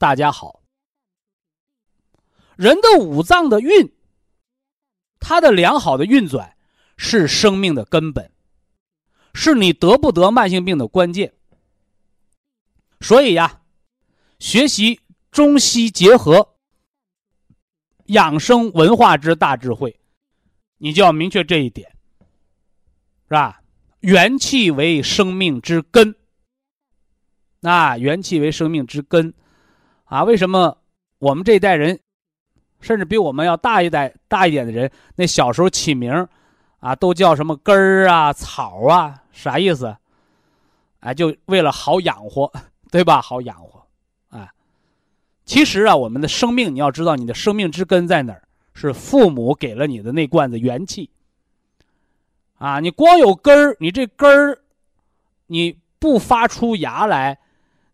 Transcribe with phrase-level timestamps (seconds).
[0.00, 0.62] 大家好，
[2.56, 3.92] 人的五脏的运，
[5.18, 6.56] 它的良好的运转
[6.96, 8.32] 是生命的根本，
[9.34, 11.34] 是你得不得慢性病的关键。
[13.02, 13.60] 所以呀，
[14.38, 16.54] 学习中西结合
[18.06, 20.00] 养生文化之大智慧，
[20.78, 21.94] 你就要明确这一点，
[23.24, 23.60] 是吧？
[24.00, 26.14] 元气为生命之根，
[27.60, 29.34] 啊，元气为生命之根。
[30.10, 30.76] 啊，为什么
[31.20, 32.00] 我们这一代人，
[32.80, 36.26] 甚至比我们要大一代大一点的人，那小时候起名
[36.80, 39.96] 啊，都叫什么根儿啊、草啊，啥意思？
[40.98, 42.52] 哎，就为了好养活，
[42.90, 43.22] 对吧？
[43.22, 43.86] 好养活，
[44.36, 44.52] 啊，
[45.44, 48.42] 其实啊，我们的生命，你要知道，你的生命之根在哪儿？
[48.74, 51.08] 是父母给了你的那罐子元气。
[52.58, 54.58] 啊，你光有根儿，你这根儿，
[55.46, 57.38] 你不发出芽来。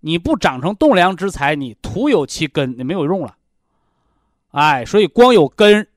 [0.00, 3.36] 你不长成栋梁之材，你徒有其根，你没有用了。
[4.50, 5.88] 哎，所以光有根，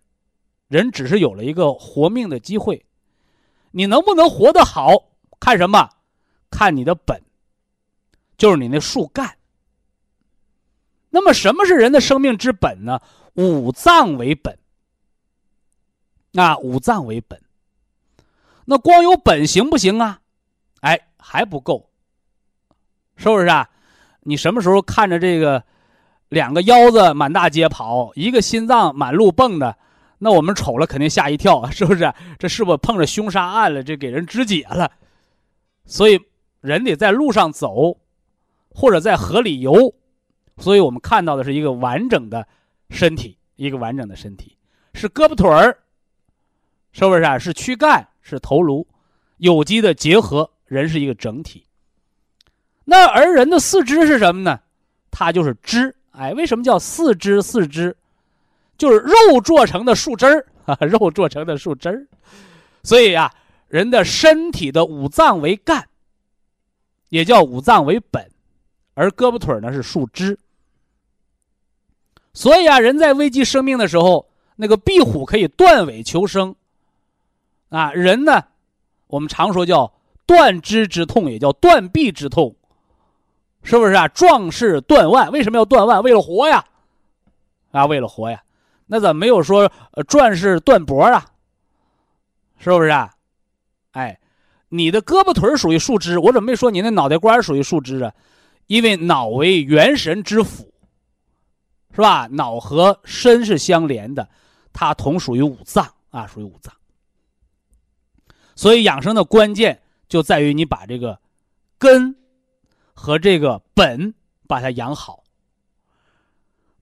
[0.67, 2.85] 人只是有了一个活命的机会。
[3.71, 5.09] 你能不能活得好，
[5.39, 5.89] 看什么？
[6.49, 7.21] 看你的本，
[8.37, 9.37] 就是你那树干。
[11.11, 12.99] 那么，什么是人的生命之本呢？
[13.35, 14.57] 五脏为本。
[16.31, 17.41] 那五脏为本，
[18.65, 20.21] 那光有本行不行啊？
[20.81, 21.89] 哎，还不够，
[23.15, 23.67] 是不是啊？
[24.29, 25.63] 你什么时候看着这个
[26.27, 29.75] 两个腰子满大街跑，一个心脏满路蹦的，
[30.19, 32.13] 那我们瞅了肯定吓一跳，是不是？
[32.37, 33.81] 这是不是碰着凶杀案了？
[33.81, 34.91] 这给人肢解了。
[35.85, 36.19] 所以
[36.61, 37.97] 人得在路上走，
[38.69, 39.95] 或者在河里游。
[40.57, 42.47] 所以我们看到的是一个完整的
[42.91, 44.55] 身体，一个完整的身体
[44.93, 45.75] 是胳膊腿儿，
[46.91, 47.39] 是不是啊？
[47.39, 48.85] 是躯干，是头颅，
[49.37, 51.65] 有机的结合，人是一个整体。
[52.89, 54.59] 那而人的四肢是什么呢？
[55.11, 55.95] 它就是肢。
[56.09, 57.39] 哎，为什么叫四肢？
[57.39, 57.95] 四肢
[58.79, 62.07] 就是肉做成的树枝儿啊，肉做成的树枝儿。
[62.81, 63.31] 所以啊，
[63.67, 65.87] 人的身体的五脏为干，
[67.09, 68.27] 也叫五脏为本，
[68.95, 70.39] 而胳膊腿呢是树枝。
[72.33, 76.55] 所以啊，人在危及生命的时候，那个壁虎可以断尾求生
[77.69, 78.43] 啊，人呢，
[79.05, 79.93] 我们常说叫
[80.25, 82.55] 断肢之痛，也叫断臂之痛。
[83.61, 84.07] 是不是啊？
[84.07, 86.01] 壮士断腕，为什么要断腕？
[86.01, 86.63] 为了活呀，
[87.71, 88.41] 啊，为了活呀。
[88.87, 91.25] 那怎么没有说呃壮士断脖啊？
[92.57, 93.13] 是不是啊？
[93.91, 94.19] 哎，
[94.69, 98.13] 你的胳膊腿属于树枝，我怎么没说你那脑袋瓜属于树枝啊？
[98.67, 100.73] 因为脑为元神之府，
[101.91, 102.27] 是吧？
[102.31, 104.27] 脑和身是相连的，
[104.71, 106.73] 它同属于五脏啊，属于五脏。
[108.55, 111.19] 所以养生的关键就在于你把这个
[111.77, 112.15] 根。
[112.99, 114.13] 和这个本
[114.45, 115.23] 把它养好。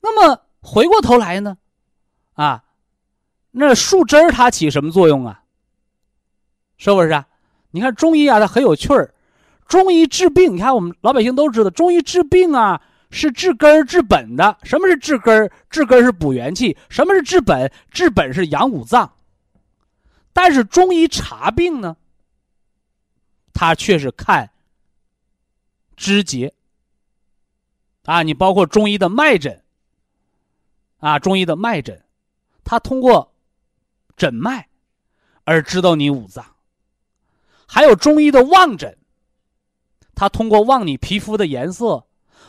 [0.02, 1.60] 那么回过头来呢，
[2.34, 2.64] 啊，
[3.52, 5.44] 那树枝它起什么作用啊？
[6.78, 7.28] 是不是啊？
[7.70, 9.14] 你看中医啊，它很有趣儿。
[9.68, 14.58] 中医治病，你看我们老百姓都知道，中医治病啊是治根儿治本的。
[14.64, 15.52] 什么是治根儿？
[15.70, 16.76] 治根儿是补元气。
[16.90, 17.72] 什么是治本？
[17.92, 19.14] 治本是养五脏。
[20.34, 21.96] 但是中医查病呢，
[23.54, 24.50] 它却是看。
[25.98, 26.54] 肢节
[28.06, 29.64] 啊，你包括中医的脉诊
[31.00, 32.06] 啊，中医的脉诊，
[32.64, 33.34] 他通过
[34.16, 34.70] 诊脉
[35.44, 36.44] 而知道你五脏；
[37.68, 38.98] 还有中医的望诊，
[40.16, 42.08] 他通过望你皮肤的颜色，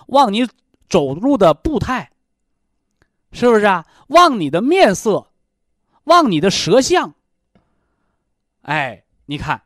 [0.08, 0.46] 望你
[0.88, 2.12] 走路的步态，
[3.32, 3.86] 是不是啊？
[4.08, 5.32] 望你的面色，
[6.04, 7.14] 望你的舌象。
[8.62, 9.62] 哎，你看，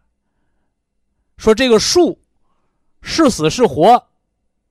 [1.37, 2.22] 说这个树。
[3.03, 4.07] 是死是活，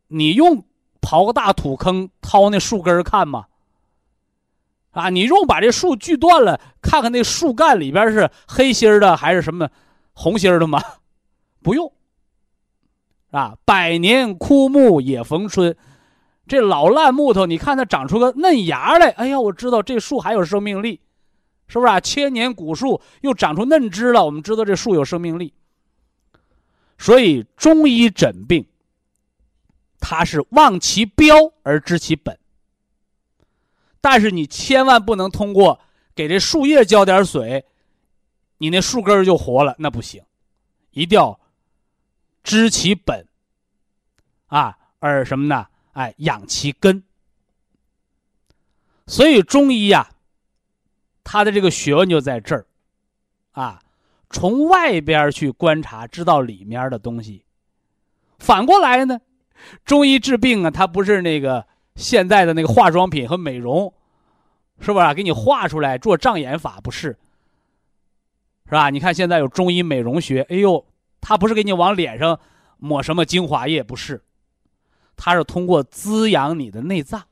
[0.07, 0.63] 你用
[1.01, 3.45] 刨个大土坑掏那树根看吗？
[4.91, 9.69] 啊，你用把这树锯断了，看看那树干里边是黑心的还是什么
[10.13, 10.81] 红心的吗？
[11.61, 11.93] 不用。
[13.31, 15.77] 啊，百年枯木也逢春，
[16.47, 20.99] 这老烂木头，你看它长出个嫩芽来，哎呀，我知道这树还有生命力，
[21.67, 21.99] 是不是啊？
[22.01, 25.53] 千年古树又长出嫩枝了，我们知道这树有生命力。
[27.01, 28.63] 所以中医诊病，
[30.00, 32.38] 它是望其标而知其本。
[34.00, 35.81] 但是你千万不能通过
[36.13, 37.65] 给这树叶浇点水，
[38.59, 40.24] 你那树根就活了，那不行，
[40.92, 41.39] 一定要
[42.44, 43.27] 知其本。
[44.45, 45.65] 啊，而什么呢？
[45.94, 47.03] 哎，养其根。
[49.07, 50.12] 所以中医呀，
[51.24, 52.68] 它的这个学问就在这儿，
[53.53, 53.81] 啊，
[54.31, 57.45] 从外边去观察，知道里面的东西。
[58.39, 59.19] 反过来呢，
[59.85, 61.67] 中医治病啊，它不是那个。
[61.97, 63.93] 现在的那个化妆品和美容，
[64.79, 66.79] 是不是给你画出来做障眼法？
[66.81, 67.17] 不是，
[68.65, 68.89] 是吧？
[68.89, 70.87] 你看现在有中医美容学，哎呦，
[71.19, 72.39] 他不是给你往脸上
[72.77, 74.23] 抹什么精华液，不是，
[75.17, 77.25] 他是通过滋养你的内脏，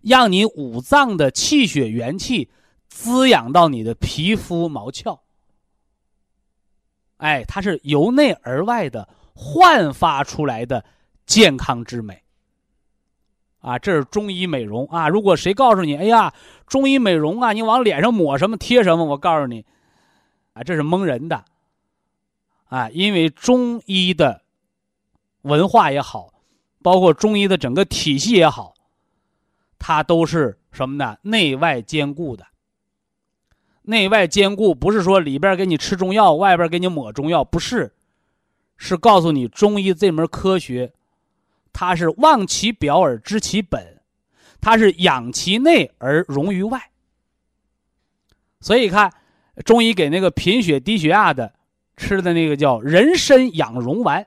[0.00, 2.48] 让你五脏的气血元气
[2.90, 5.20] 滋养到你的皮肤毛窍，
[7.16, 10.84] 哎，它是由内而外的焕发出来的
[11.24, 12.22] 健康之美。
[13.60, 15.08] 啊，这是中医美容啊！
[15.08, 16.32] 如果谁告诉你，哎呀，
[16.66, 19.64] 中医美容啊，你往脸上抹什么贴什么，我告诉你，
[20.54, 21.44] 啊，这是蒙人的。
[22.64, 24.42] 啊，因为中医的
[25.42, 26.32] 文化也好，
[26.82, 28.74] 包括中医的整个体系也好，
[29.78, 31.18] 它都是什么呢？
[31.22, 32.46] 内外兼顾的。
[33.90, 37.92] 内外兼顾不是说里边给你吃中药，外边给你抹中药，不是，
[38.76, 40.92] 是告诉你中医这门科学。
[41.72, 44.00] 它是望其表而知其本，
[44.60, 46.90] 它是养其内而容于外。
[48.60, 49.12] 所以看
[49.64, 51.54] 中医给那个贫血低血压的
[51.96, 54.26] 吃的那个叫人参养荣丸，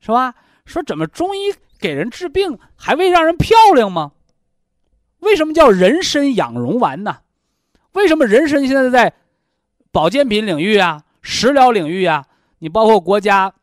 [0.00, 0.34] 是吧？
[0.64, 4.12] 说怎么中医给人治病还为让人漂亮吗？
[5.20, 7.18] 为什么叫人参养荣丸呢？
[7.92, 9.14] 为什么人参现在在
[9.90, 12.26] 保健品领域啊、食疗领域啊，
[12.58, 13.54] 你包括国家？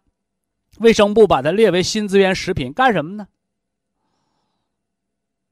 [0.79, 3.27] 卫生部把它列为新资源食品，干什么呢？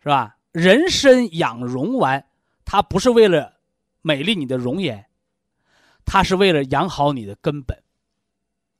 [0.01, 0.35] 是吧？
[0.51, 2.25] 人参养容丸，
[2.65, 3.53] 它不是为了
[4.01, 5.05] 美丽你的容颜，
[6.03, 7.81] 它是为了养好你的根本。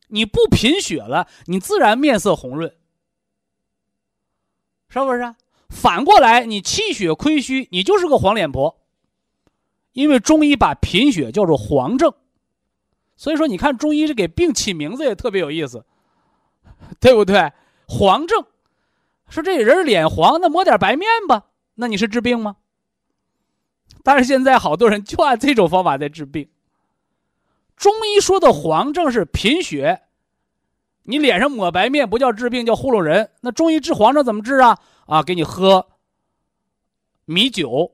[0.07, 2.75] 你不贫血了，你自然面色红润，
[4.89, 5.33] 是不是？
[5.69, 8.82] 反过来，你气血亏虚，你就是个黄脸婆。
[9.93, 12.13] 因为中医把贫血叫做黄症，
[13.15, 15.85] 所以说你看中医是给病起名字也特别有意思。
[16.99, 17.53] 对不对？
[17.87, 18.45] 黄症，
[19.29, 21.45] 说这人脸黄，那抹点白面吧。
[21.75, 22.57] 那你是治病吗？
[24.03, 26.49] 但是现在好多人就按这种方法在治病。
[27.77, 30.01] 中医说的黄症是贫血，
[31.03, 33.31] 你脸上抹白面不叫治病，叫糊弄人。
[33.39, 34.77] 那中医治黄症怎么治啊？
[35.05, 35.87] 啊，给你喝
[37.23, 37.93] 米酒，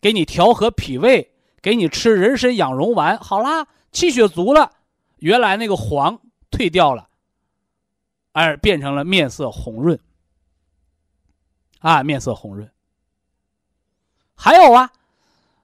[0.00, 4.72] 给你调和脾胃，给你吃人参养荣丸，好啦，气血足了，
[5.18, 7.08] 原来那个黄退掉了。
[8.32, 9.98] 而变成了面色红润，
[11.80, 12.70] 啊，面色红润。
[14.36, 14.92] 还有啊，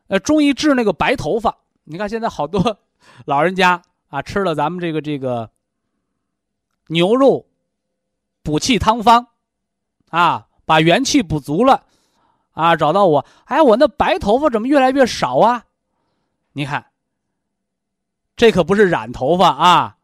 [0.08, 2.80] 呃，中医治那个白头发，你看现在好多
[3.26, 5.48] 老人家啊，吃了咱们这个这个
[6.88, 7.46] 牛肉
[8.42, 9.28] 补气汤方，
[10.08, 11.86] 啊，把元气补足了，
[12.54, 15.64] 啊，找到我，哎，我那白头发怎么越来越少啊？
[16.54, 16.86] 你看，
[18.34, 19.96] 这可不是染头发啊，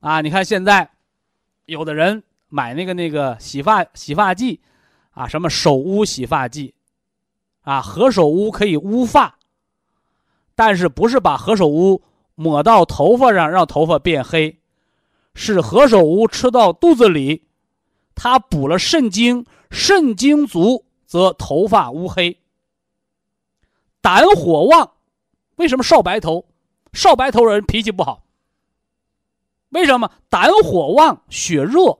[0.00, 0.88] 啊，你看现在。
[1.66, 4.60] 有的人买那个那个洗发洗发剂，
[5.12, 6.74] 啊，什么手污洗发剂，
[7.62, 9.38] 啊，何首乌可以乌发，
[10.56, 12.02] 但是不是把何首乌
[12.34, 14.58] 抹到头发上让头发变黑，
[15.34, 17.46] 是何首乌吃到肚子里，
[18.16, 22.38] 它补了肾精，肾精足则头发乌黑。
[24.00, 24.92] 胆火旺，
[25.56, 26.46] 为什么少白头？
[26.92, 28.24] 少白头人脾气不好。
[29.70, 31.98] 为什么胆火旺、血热，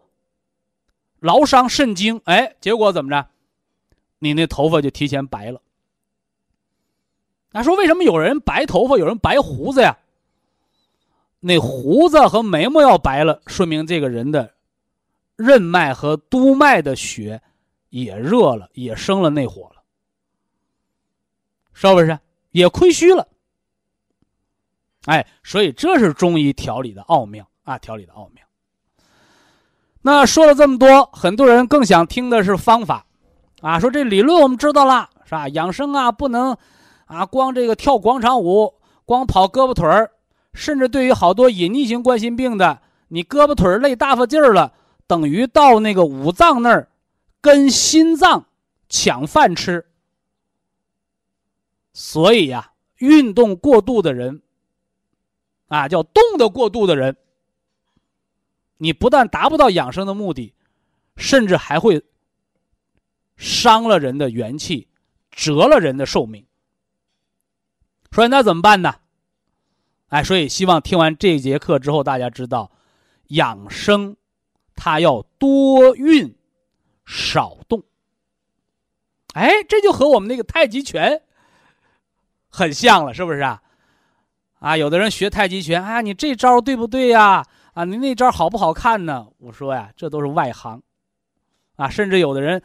[1.18, 2.20] 劳伤肾精？
[2.24, 3.26] 哎，结果怎么着？
[4.20, 5.60] 你那头发就提前白了。
[7.50, 9.98] 那说为什么有人白头发，有人白胡子呀？
[11.40, 14.54] 那胡子和眉毛要白了，说明这个人的
[15.34, 17.42] 任脉和督脉的血
[17.90, 19.82] 也热了，也生了内火了，
[21.74, 22.18] 是不是？
[22.50, 23.28] 也亏虚了。
[25.04, 27.46] 哎，所以这是中医调理的奥妙。
[27.64, 28.44] 啊，调理的奥妙。
[30.02, 33.06] 那说了这么多，很多人更想听的是方法，
[33.60, 35.46] 啊，说这理论我们知道了，是吧？
[35.50, 36.56] 养生啊，不能
[37.04, 40.10] 啊，光这个跳广场舞，光跑胳膊腿儿，
[40.52, 44.72] 甚至对于好多隐匿性冠心病的，你胳膊腿儿累大发劲儿了，
[45.06, 46.88] 等于到那个五脏那儿
[47.40, 48.46] 跟心脏
[48.88, 49.86] 抢饭吃。
[51.92, 54.42] 所以呀，运动过度的人，
[55.68, 57.16] 啊，叫动的过度的人，
[58.78, 60.54] 你不但达不到养生的目的，
[61.16, 62.04] 甚至还会。
[63.36, 64.86] 伤了人的元气，
[65.30, 66.44] 折了人的寿命。
[68.12, 68.96] 所以那怎么办呢？
[70.08, 72.70] 哎，所以希望听完这节课之后，大家知道，
[73.28, 74.18] 养生，
[74.74, 76.36] 它要多运，
[77.10, 77.82] 少动。
[79.34, 81.20] 哎，这就和我们那个太极拳
[82.48, 83.60] 很像了，是不是啊？
[84.60, 87.44] 啊，有的人学太极拳，啊，你这招对不对呀？
[87.74, 89.26] 啊，你那招好不好看呢？
[89.38, 90.80] 我说呀，这都是外行。
[91.74, 92.62] 啊，甚至有的人。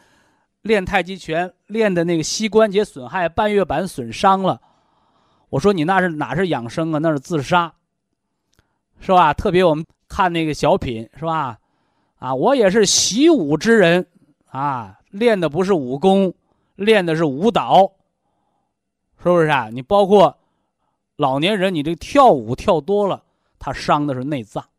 [0.62, 4.60] 练太极拳练的那个膝关节损害，半月板损伤了。
[5.50, 6.98] 我说你那是哪是养生啊？
[6.98, 7.72] 那是自杀，
[9.00, 9.32] 是吧？
[9.32, 11.60] 特别我们看那个小品，是吧？
[12.18, 14.04] 啊，我也是习武之人
[14.56, 16.34] 啊，练的不是武功，
[16.76, 17.92] 练的是舞蹈，
[19.18, 19.70] 是不是啊？
[19.70, 20.38] 你包括
[21.18, 23.26] 老年人，你这跳舞跳多了，
[23.60, 24.70] 他伤的是内脏。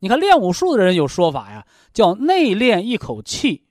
[0.00, 3.64] 你看练武术的人有说法呀，叫内练一口气。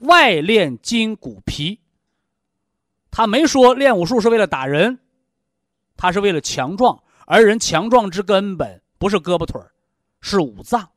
[0.00, 1.80] 外练筋骨皮，
[3.10, 4.98] 他没说练武术是为了打人，
[5.96, 7.02] 他是为了强壮。
[7.24, 9.58] 而人强壮之根本不是胳膊腿
[10.20, 10.90] 是五脏。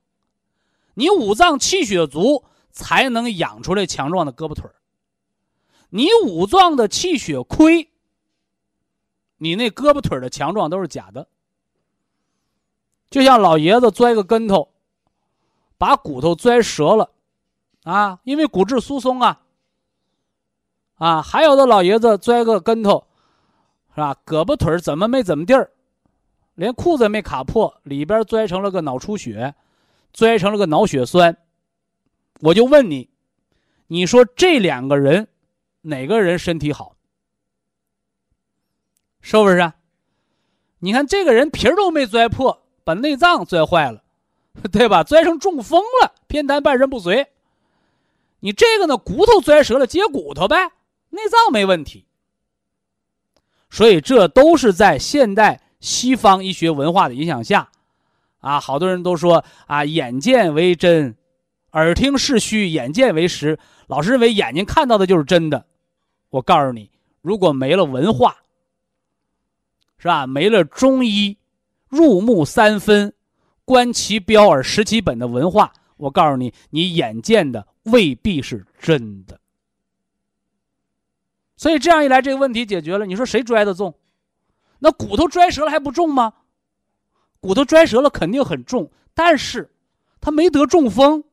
[0.94, 4.70] 你五脏气血足，才能养出来强壮的胳膊腿
[5.90, 7.90] 你五脏的气血亏，
[9.38, 11.28] 你那胳膊腿的强壮都是假的。
[13.10, 14.70] 就像老爷子摔个跟头，
[15.78, 17.10] 把骨头摔折了。
[17.84, 19.42] 啊，因为骨质疏松啊，
[20.96, 23.08] 啊，还有的老爷子摔个跟头，
[23.96, 24.16] 是吧？
[24.26, 25.72] 胳膊腿怎么没怎么地儿，
[26.56, 29.56] 连裤子没卡破，里边摔成了个脑出血，
[30.14, 31.38] 摔成了个脑血栓。
[32.42, 33.10] 我就问你，
[33.88, 35.28] 你说这两个人，
[35.82, 36.96] 哪个人身体好？
[39.22, 39.74] 是不是？
[40.80, 44.02] 你看这个人皮儿都没摔破，把内脏摔坏了，
[44.72, 45.04] 对吧？
[45.04, 47.28] 摔成中风了，偏瘫半身不遂。
[48.40, 50.72] 你这个呢，骨头摔折了，接骨头呗，
[51.10, 52.06] 内脏没问题。
[53.70, 57.70] 所以这都是在现代西方医学文化的影响下，
[58.40, 61.16] 啊，好多人都说啊，眼见为真，
[61.72, 63.60] 耳听是虚，眼见为实。
[63.88, 65.66] 老师认为眼睛看到的就是真的。
[66.30, 66.92] 我告诉你，
[67.22, 68.38] 如果没了文化，
[69.98, 70.28] 是吧？
[70.28, 71.38] 没了中医
[71.88, 73.14] 入木三分，
[73.66, 77.68] 观其标而识其本的文化，我告诉你，你眼见的。
[77.84, 79.40] 未必是真的，
[81.58, 83.06] 所以这样一来，这个问题解决了。
[83.08, 83.96] 你说谁摔得重？
[84.78, 86.34] 那骨头摔折了还不重吗？
[87.42, 89.72] 骨头摔折了肯定很重，但是
[90.20, 91.24] 他没得中风，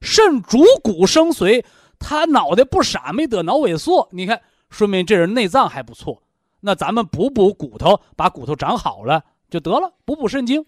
[0.00, 1.64] 肾主骨生髓，
[1.98, 4.08] 他脑袋不傻，没得脑萎缩。
[4.12, 6.22] 你看，说明这人内脏还不错。
[6.60, 10.64] 那咱们补补骨头，把骨头长好了就得了，补补肾精。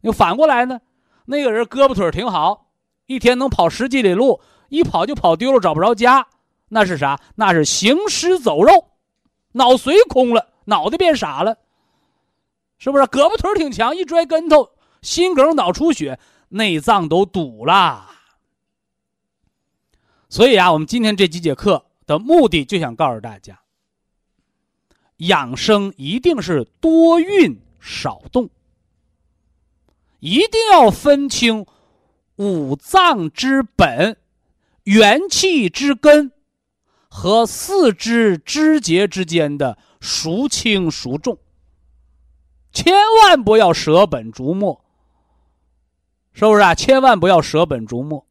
[0.00, 0.80] 又反过来呢，
[1.26, 2.70] 那个人胳膊腿挺好。
[3.06, 6.26] 一天能跑十几里路，一跑就跑丢了，找不着家，
[6.68, 7.20] 那是啥？
[7.34, 8.72] 那是行尸走肉，
[9.52, 11.58] 脑髓空了，脑袋变傻了，
[12.78, 13.04] 是不是？
[13.04, 14.70] 胳膊腿挺强，一摔跟头，
[15.02, 18.10] 心梗、脑出血，内脏都堵了。
[20.28, 23.60] 所以啊，我们今天这几节课的目的，就想告诉大家，
[25.18, 28.50] 养生一定是多运少动，
[30.20, 31.66] 一定要分清。
[32.36, 34.16] 五脏之本，
[34.82, 36.32] 元气之根，
[37.08, 41.38] 和四肢肢节之间的孰轻孰重，
[42.74, 44.84] 千万不要舍本逐末，
[46.34, 46.74] 是不是啊？
[46.74, 48.26] 千万不要舍本逐末，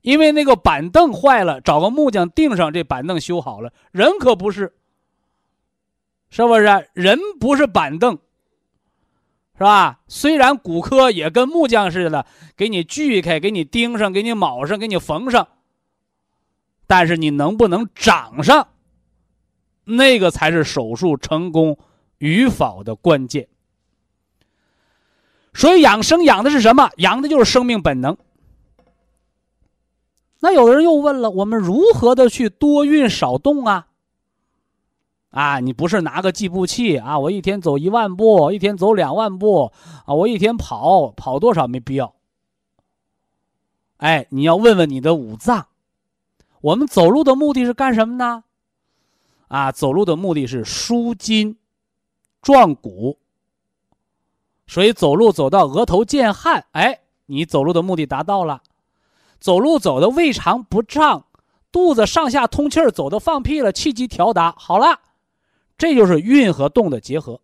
[0.00, 4.72] 因为那个板凳坏了，找个木匠钉上，这板凳修好了，人可不是，
[6.30, 6.88] 是不是？
[6.94, 8.18] 人不是板凳。
[9.54, 9.98] 是吧？
[10.06, 12.24] 虽然骨科也跟木匠似的，
[12.56, 15.48] 给你锯开，给你钉上，给你铆上，给你缝上，
[16.86, 18.68] 但是你能不能长上，
[19.82, 21.76] 那个才是手术成功
[22.18, 23.48] 与否的关键。
[25.54, 26.90] 所以养生养的是什么？
[26.98, 28.16] 养的就是生命本能。
[30.40, 33.88] 那有的人又问了：我们如何的去多运少动啊？
[35.30, 37.18] 啊，你不是拿个计步器啊？
[37.18, 39.72] 我一天走一万步，一天走两万步，
[40.06, 42.14] 啊，我一天跑跑多少没必要。
[43.98, 45.66] 哎，你要问问你的五脏。
[46.60, 48.44] 我们走路的目的是干什么呢？
[49.48, 51.57] 啊，走路的目的是舒筋、
[52.48, 53.18] 壮骨。
[54.66, 58.62] 所以走路走到额头见汗，哎，你走路的目的达到了。
[59.38, 61.26] 走路走的胃肠不胀，
[61.70, 64.98] 肚子上下通气儿，走的放屁了，气机调达好了，
[65.76, 67.42] 这就是运和动的结合。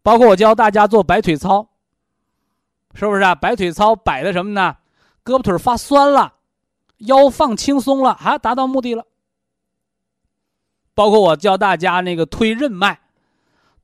[0.00, 1.70] 包括我教大家做摆腿操，
[2.94, 3.34] 是不是啊？
[3.34, 4.76] 摆腿操摆的什么呢？
[5.24, 6.34] 胳膊腿发酸了，
[6.98, 9.04] 腰放轻松了，啊，达到目的了。
[10.94, 13.00] 包括我教大家那个推任脉，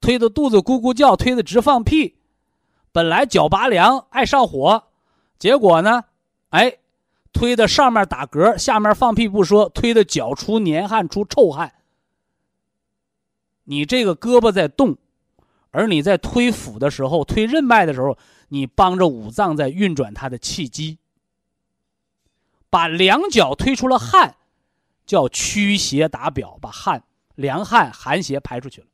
[0.00, 2.16] 推的肚子咕咕叫，推的直放屁，
[2.92, 4.84] 本来脚拔凉爱上火，
[5.38, 6.04] 结果呢，
[6.48, 6.78] 哎，
[7.32, 11.74] 推的上面打嗝，下面放屁不说，推的脚出黏汗出臭汗。
[13.64, 14.96] 你这个胳膊在动。
[15.72, 20.98] 而你在推腹的时候，推任脉的时候，你帮着五脏在运转它的气机，
[22.68, 24.34] 把两脚推出了汗，
[25.06, 27.04] 叫驱邪打表，把汗、
[27.36, 28.88] 凉汗、寒邪排出去了。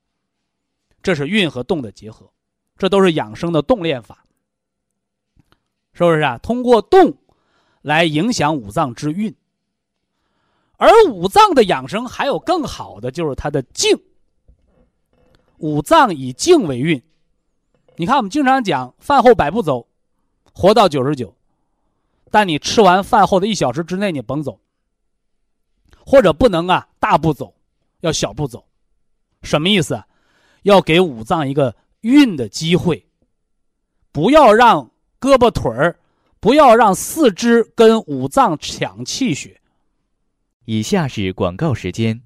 [1.06, 2.28] 这是运和动的结合，
[2.76, 4.24] 这都是养生的动练法，
[5.92, 6.36] 是不是啊？
[6.38, 7.16] 通过动
[7.80, 9.32] 来影响五脏之运，
[10.76, 13.96] 而五脏的养生还有更好的，就是它的静。
[15.58, 17.00] 五脏以静为运，
[17.94, 19.86] 你看我们经常讲饭后百步走，
[20.52, 21.32] 活到九十九，
[22.32, 24.58] 但你吃完饭后的一小时之内你甭走，
[26.04, 27.54] 或者不能啊大步走，
[28.00, 28.66] 要小步走，
[29.42, 30.02] 什么意思？
[30.66, 33.06] 要给五脏一个运的机会，
[34.10, 36.00] 不要让胳膊腿儿，
[36.40, 39.60] 不要让四肢跟五脏抢气血。
[40.64, 42.20] 以下是广告时间。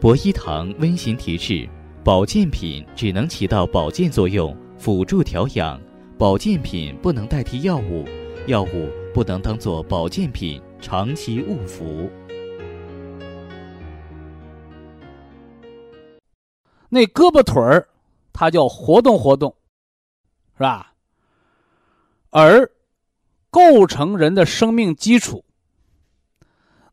[0.00, 1.68] 博一堂温馨提示：
[2.04, 5.76] 保健品只能起到保健作用，辅助调养；
[6.16, 8.04] 保健品不能代替药物，
[8.46, 12.08] 药物不能当做保健品长期误服。
[16.88, 17.88] 那胳膊腿儿，
[18.32, 19.54] 它叫活动活动，
[20.54, 20.92] 是吧？
[22.30, 22.70] 而
[23.50, 25.44] 构成人的生命基础，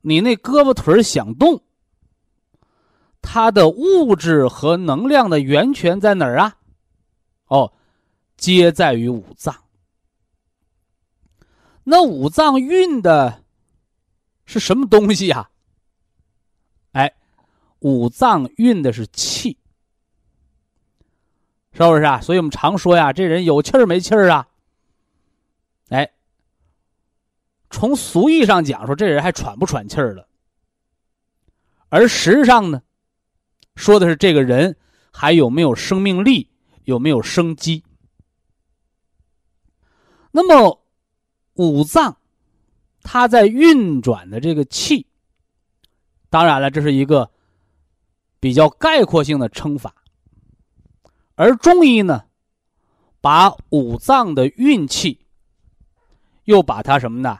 [0.02, 1.62] 你那胳膊腿儿想动。
[3.22, 6.58] 它的物质和能量的源泉在哪儿啊？
[7.48, 7.72] 哦，
[8.36, 9.56] 皆在于五脏。
[11.86, 13.44] 那五脏运的
[14.46, 15.50] 是什么东西呀？
[16.92, 17.14] 哎，
[17.80, 19.58] 五脏运的是气，
[21.74, 22.22] 是不是啊？
[22.22, 24.48] 所以我们常说呀，这人有气儿没气儿啊？
[25.90, 26.12] 哎，
[27.70, 30.28] 从俗义上讲说，这人还喘不喘气儿了？
[31.90, 32.82] 而实际上呢？
[33.76, 34.78] 说的是这个人
[35.12, 36.48] 还有没有生命力，
[36.84, 37.84] 有没有生机？
[40.32, 40.80] 那么
[41.56, 42.18] 五脏
[43.02, 45.08] 它在运转的这个气，
[46.30, 47.32] 当然了，这是一个
[48.40, 50.03] 比较概括性的称法。
[51.36, 52.26] 而中医呢，
[53.22, 55.26] 把五脏的运气
[56.44, 57.40] 又把它什么呢？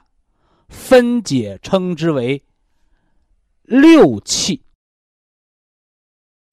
[0.68, 2.44] 分解称之为
[3.62, 4.62] 六气。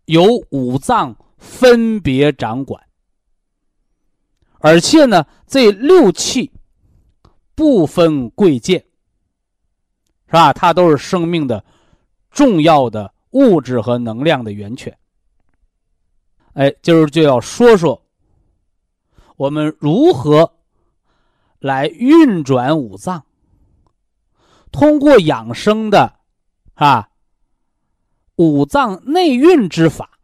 [0.06, 2.86] 由五脏分别掌管，
[4.60, 6.52] 而且呢，这六气
[7.56, 8.84] 不分贵贱，
[10.26, 10.52] 是吧？
[10.52, 11.64] 它都是生命的
[12.30, 14.98] 重要的物质和能量的源泉。
[16.54, 18.02] 哎，今儿就要说说
[19.38, 20.54] 我们如何
[21.60, 23.24] 来运转五脏，
[24.72, 26.20] 通过养生的
[26.74, 27.10] 啊。
[28.38, 30.18] 五脏内运之法，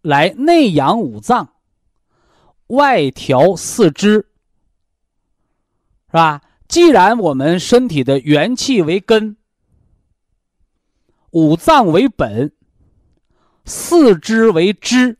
[0.00, 1.54] 来内养五脏，
[2.68, 4.26] 外调四肢，
[6.06, 6.40] 是吧？
[6.66, 9.36] 既然我们身体的元气为根，
[11.30, 12.54] 五脏为本，
[13.64, 15.16] 四肢为枝，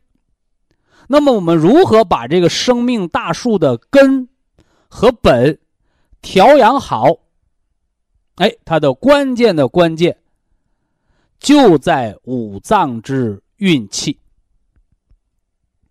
[1.07, 4.29] 那么我们如何把这个生命大树的根
[4.87, 5.59] 和本
[6.21, 7.17] 调养好？
[8.35, 10.17] 哎，它的关键的关键。
[11.37, 14.17] 就在五脏之运气，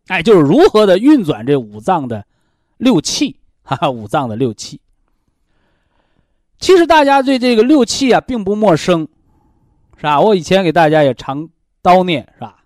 [0.08, 2.26] 哎，就是如何的运转这五脏的
[2.78, 4.80] 六气， 哈哈，五脏的六气。
[6.58, 9.06] 其实大家对这个六气啊并不陌生，
[9.96, 10.20] 是吧？
[10.20, 11.48] 我以前给大家也常
[11.84, 12.64] 叨念，是吧？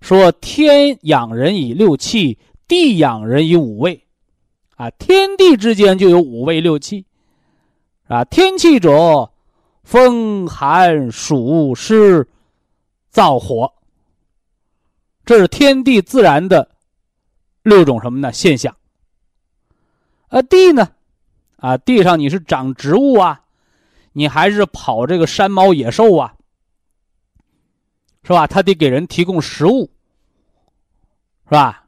[0.00, 4.06] 说天养人以六气，地养人以五味，
[4.76, 7.04] 啊，天地之间就有五味六气，
[8.06, 9.30] 啊，天气者。
[9.84, 12.26] 风寒暑湿
[13.12, 13.70] 燥火，
[15.26, 16.70] 这是天地自然的
[17.62, 18.74] 六种什么呢现象？
[20.28, 20.88] 啊，地呢？
[21.56, 23.42] 啊，地上你是长植物啊，
[24.14, 26.34] 你还是跑这个山猫野兽啊？
[28.24, 28.46] 是吧？
[28.46, 29.90] 他得给人提供食物，
[31.44, 31.84] 是吧？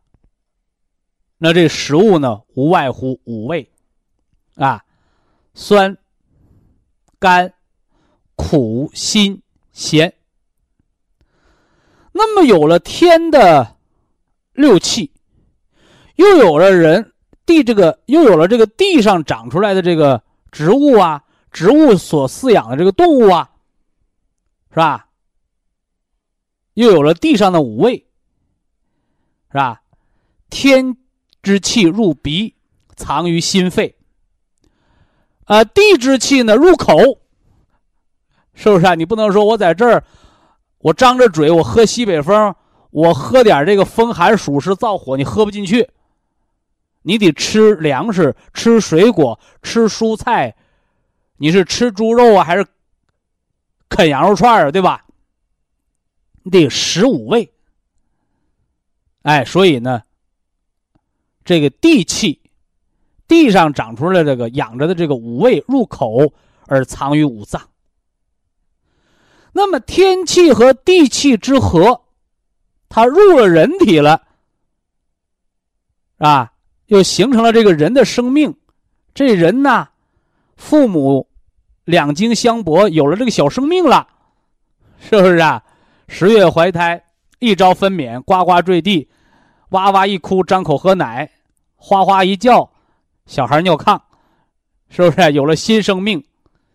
[1.38, 3.70] 那这食物呢，无外乎五味，
[4.54, 4.84] 啊，
[5.54, 5.96] 酸、
[7.18, 7.52] 甘、
[8.36, 10.14] 苦、辛、咸。
[12.12, 13.76] 那么有了天的
[14.52, 15.10] 六气，
[16.16, 17.12] 又有了人
[17.44, 23.50] 地这个，又有了这个地上长出来的这个植物啊，植物所饲养的这个动物啊，
[24.70, 25.05] 是吧？
[26.76, 28.06] 又有了地上的五味，
[29.50, 29.80] 是吧？
[30.50, 30.94] 天
[31.42, 32.54] 之气入鼻，
[32.94, 33.96] 藏于心肺。
[35.44, 36.98] 啊，地之气呢入口，
[38.52, 38.94] 是不是啊？
[38.94, 40.04] 你不能说我在这儿，
[40.78, 42.54] 我张着嘴，我喝西北风，
[42.90, 45.88] 我喝点这个风寒暑湿燥火，你喝不进去。
[47.02, 50.54] 你得吃粮食，吃水果，吃蔬菜，
[51.38, 52.66] 你是吃猪肉啊，还是
[53.88, 54.70] 啃羊肉串啊？
[54.70, 55.05] 对吧？
[56.50, 57.52] 得十五味，
[59.22, 60.02] 哎，所以呢，
[61.44, 62.40] 这个地气，
[63.26, 66.32] 地上长出来这个养着的这个五味入口
[66.66, 67.68] 而藏于五脏。
[69.52, 72.02] 那么天气和地气之和，
[72.88, 74.22] 它入了人体了，
[76.18, 76.52] 啊，
[76.86, 78.54] 又形成了这个人的生命。
[79.14, 79.88] 这人呢，
[80.56, 81.26] 父母
[81.84, 84.06] 两经相搏，有了这个小生命了，
[85.00, 85.64] 是不是啊？
[86.08, 87.04] 十月怀胎，
[87.40, 89.08] 一朝分娩，呱呱坠地，
[89.70, 91.30] 哇哇一哭，张口喝奶，
[91.74, 92.70] 哗哗一叫，
[93.26, 94.00] 小孩尿炕，
[94.88, 96.24] 是不是有了新生命？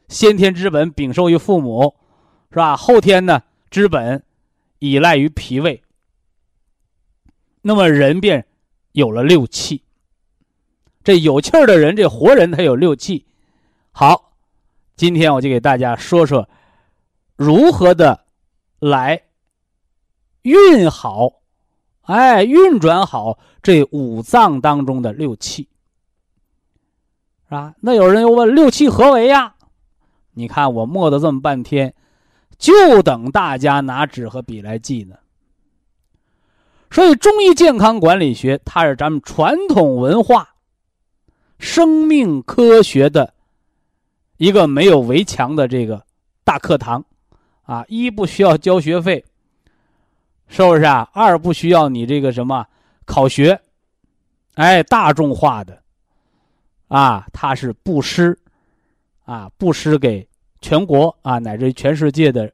[0.10, 1.96] 先天之本禀受于父母，
[2.50, 2.76] 是吧？
[2.76, 4.22] 后天呢，之本
[4.80, 5.82] 依赖于脾胃。
[7.62, 8.46] 那么人便
[8.91, 9.84] 有了六气。
[11.04, 13.26] 这有气儿的人，这活人他有六气。
[13.91, 14.34] 好，
[14.98, 16.50] 今天我就给大家说说
[17.38, 18.21] 如何的。
[18.82, 19.22] 来
[20.41, 21.34] 运好，
[22.02, 25.70] 哎，运转好这五脏当中的六气，
[27.46, 27.76] 是吧？
[27.80, 29.54] 那有人又问六气何为呀？
[30.34, 31.94] 你看我磨的这么半天，
[32.58, 35.15] 就等大家拿纸和笔来记呢。
[36.89, 40.56] 所以中医健康管理学，它是咱们传统文化、
[41.60, 43.36] 生命科学的
[44.38, 46.04] 一个没有围墙的这个
[46.44, 47.06] 大课堂。
[47.63, 49.24] 啊，一不需要交学费，
[50.47, 51.10] 是不是啊？
[51.13, 52.65] 二不需要你这个什么
[53.06, 53.62] 考学，
[54.56, 55.82] 哎，大众化的，
[56.88, 58.38] 啊，它是布施，
[59.24, 60.28] 啊，布施给
[60.60, 62.52] 全国啊，乃至全世界的，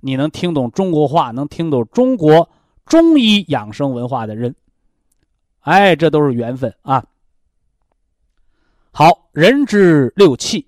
[0.00, 2.48] 你能听懂中国话，能听懂中国
[2.86, 4.54] 中医养生文化的人，
[5.60, 7.04] 哎，这都是缘分啊。
[8.90, 10.66] 好，人之六气，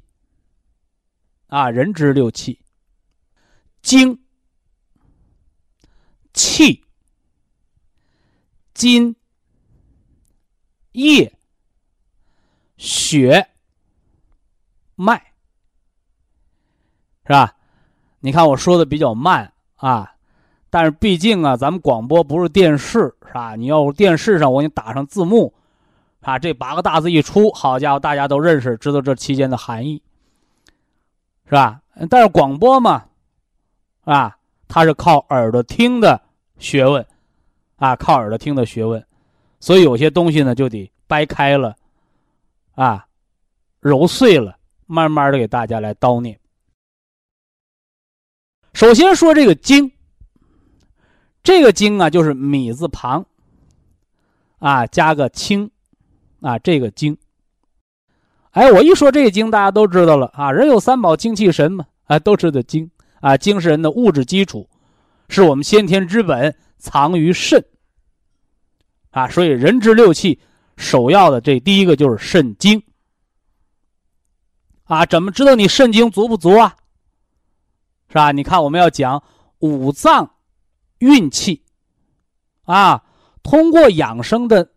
[1.48, 2.59] 啊，人之六气。
[3.82, 4.18] 精、
[6.34, 6.84] 气、
[8.74, 9.16] 筋、
[10.92, 11.32] 液、
[12.76, 13.48] 血、
[14.94, 15.32] 脉，
[17.24, 17.54] 是吧？
[18.20, 20.14] 你看我说的比较慢啊，
[20.68, 23.56] 但是毕竟啊，咱们广播不是电视，是吧？
[23.56, 25.54] 你要电视上我给你打上字幕，
[26.20, 30.02] 啊，这八个大字一出，好家伙，大家都认识，知道这期间的含义，
[31.46, 31.80] 是吧？
[32.10, 33.06] 但是广播嘛。
[34.04, 34.36] 啊，
[34.68, 36.20] 它是靠耳朵听的
[36.58, 37.06] 学问，
[37.76, 39.04] 啊，靠耳朵听的学问，
[39.60, 41.76] 所以有些东西呢就得掰开了，
[42.74, 43.06] 啊，
[43.80, 46.38] 揉碎了，慢慢的给大家来叨念。
[48.72, 49.90] 首先说这个经，
[51.42, 53.26] 这个经啊就是米字旁，
[54.58, 55.70] 啊加个清，
[56.40, 57.16] 啊这个经。
[58.52, 62.90] 哎，我一说这个经，大家都知道了啊，人有三宝，精气神嘛，啊都知道经。
[63.20, 64.68] 啊，精神的物质基础，
[65.28, 67.64] 是我们先天之本，藏于肾。
[69.10, 70.40] 啊，所以人之六气，
[70.76, 72.82] 首要的这第一个就是肾精。
[74.84, 76.76] 啊，怎么知道你肾精足不足啊？
[78.08, 78.32] 是吧？
[78.32, 79.22] 你看我们要讲
[79.58, 80.36] 五脏
[80.98, 81.62] 运气，
[82.64, 83.04] 啊，
[83.42, 84.72] 通过养生的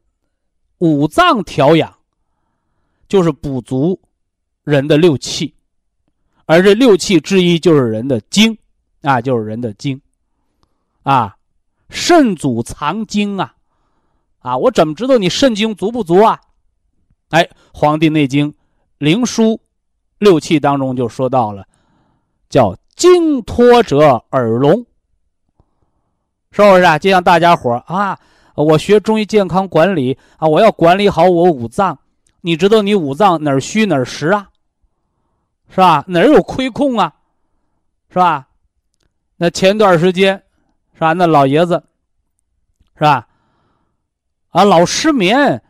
[0.77, 1.97] 五脏调养，
[3.07, 4.01] 就是补足
[4.63, 5.55] 人的六气。
[6.45, 8.57] 而这六气之一就是人的精，
[9.01, 10.01] 啊，就是人的精，
[11.03, 11.35] 啊，
[11.89, 13.55] 肾主藏精啊，
[14.39, 16.39] 啊，我怎么知道你肾精足不足啊？
[17.29, 18.51] 哎，《黄帝内经·
[18.97, 19.55] 灵枢·
[20.19, 21.65] 六气》当中就说到了，
[22.49, 24.85] 叫精脱者耳聋，
[26.51, 26.99] 是不是啊？
[26.99, 28.19] 就像大家伙啊，
[28.55, 31.97] 我学中医健康管理啊，我要管理好我五脏，
[32.41, 34.49] 你知道你五脏哪儿虚哪儿实啊？
[35.73, 36.05] 是吧？
[36.07, 37.15] 哪有亏空啊？
[38.09, 38.47] 是吧？
[39.37, 40.43] 那前段时间，
[40.93, 41.13] 是吧？
[41.13, 41.83] 那老爷子，
[42.93, 43.27] 是吧？
[44.51, 45.63] 啊，老失眠，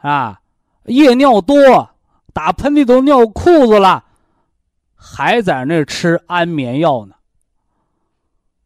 [0.00, 0.40] 啊，
[0.84, 1.90] 夜尿多，
[2.32, 4.04] 打喷嚏都尿裤子了，
[4.94, 7.16] 还在那吃安眠药呢。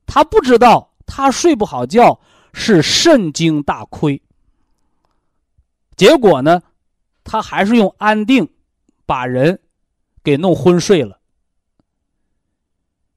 [0.05, 2.21] 他不知道，他睡不好觉
[2.53, 4.21] 是肾精大亏。
[5.97, 6.61] 结果呢，
[7.25, 8.47] 他还是用安定
[9.07, 9.59] 把人
[10.23, 11.21] 给弄昏睡了。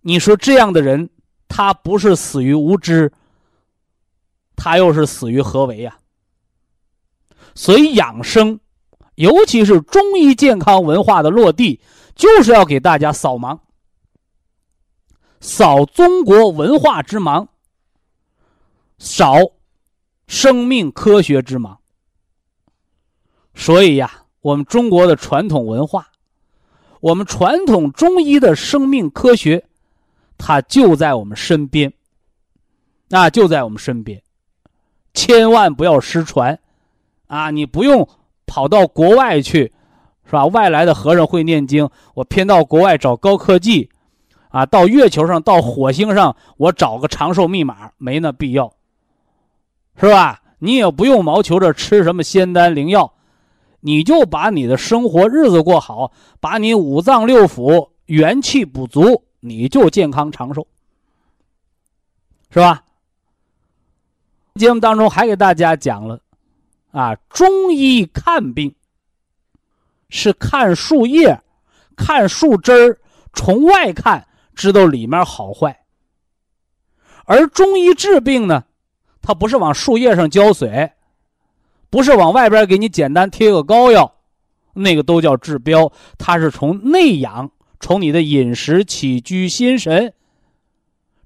[0.01, 1.09] 你说这样的人，
[1.47, 3.11] 他不是死于无知，
[4.55, 5.97] 他又是死于何为呀？
[7.55, 8.59] 所以养生，
[9.15, 11.81] 尤其是中医健康文化的落地，
[12.15, 13.59] 就是要给大家扫盲，
[15.39, 17.47] 扫中国文化之盲，
[18.97, 19.37] 扫
[20.27, 21.77] 生命科学之盲。
[23.53, 26.11] 所以呀，我们中国的传统文化，
[27.05, 29.63] 我们传统中医的生命科学，
[30.39, 31.93] 它就在我们身边，
[33.09, 34.23] 那就在我们身边，
[35.13, 36.57] 千万不要失传。
[37.27, 38.07] 啊，你不用
[38.47, 39.71] 跑到国外去，
[40.25, 40.47] 是吧？
[40.47, 43.87] 外来的和尚会念经，我偏到国外找高科技，
[44.49, 48.73] 啊，到月球上、到火星上，我找个长寿密码，没那必要，
[49.99, 50.41] 是吧？
[50.57, 53.13] 你也不用毛求着吃什么仙丹灵药，
[53.85, 60.65] 你就把你的生活日子过好，把你五脏六腑元气补足，你就健康长寿，
[62.49, 62.83] 是吧？
[64.55, 66.19] 节目当中还给大家讲了。
[66.89, 68.73] 啊，中医看病
[70.09, 71.39] 是看树叶、
[71.95, 72.99] 看树枝儿，
[73.33, 75.85] 从外看知道里面好坏。
[77.25, 78.63] 而中医治病呢，
[79.21, 80.91] 它不是往树叶上浇水，
[81.89, 84.15] 不是往外边给你简单贴个膏药，
[84.73, 85.91] 那个都叫治标。
[86.17, 90.13] 它是从内养，从你的饮食起居、心神，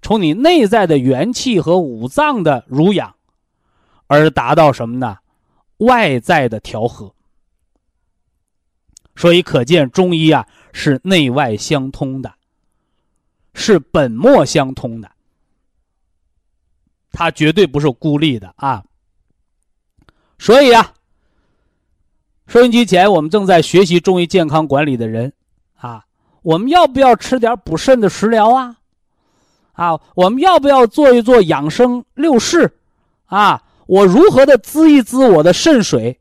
[0.02, 3.16] 从你内在的元气和五脏的濡养，
[4.08, 5.18] 而达到什么呢？
[5.78, 7.16] 外在的调和，
[9.16, 12.34] 所以可见中医啊是内外相通的，
[13.54, 15.10] 是本末相通的，
[17.12, 18.84] 它绝对不是孤立的啊。
[20.40, 20.94] 所以啊，
[22.48, 25.34] 收音机前我们正在学习中医健康管理的人
[25.76, 26.06] 啊，
[26.42, 28.78] 我们要不要吃点补肾的食疗啊？
[29.74, 32.72] 啊，我们要不要做一做养生六式
[33.26, 33.62] 啊？
[33.86, 36.18] 我如何的滋一滋我的肾水？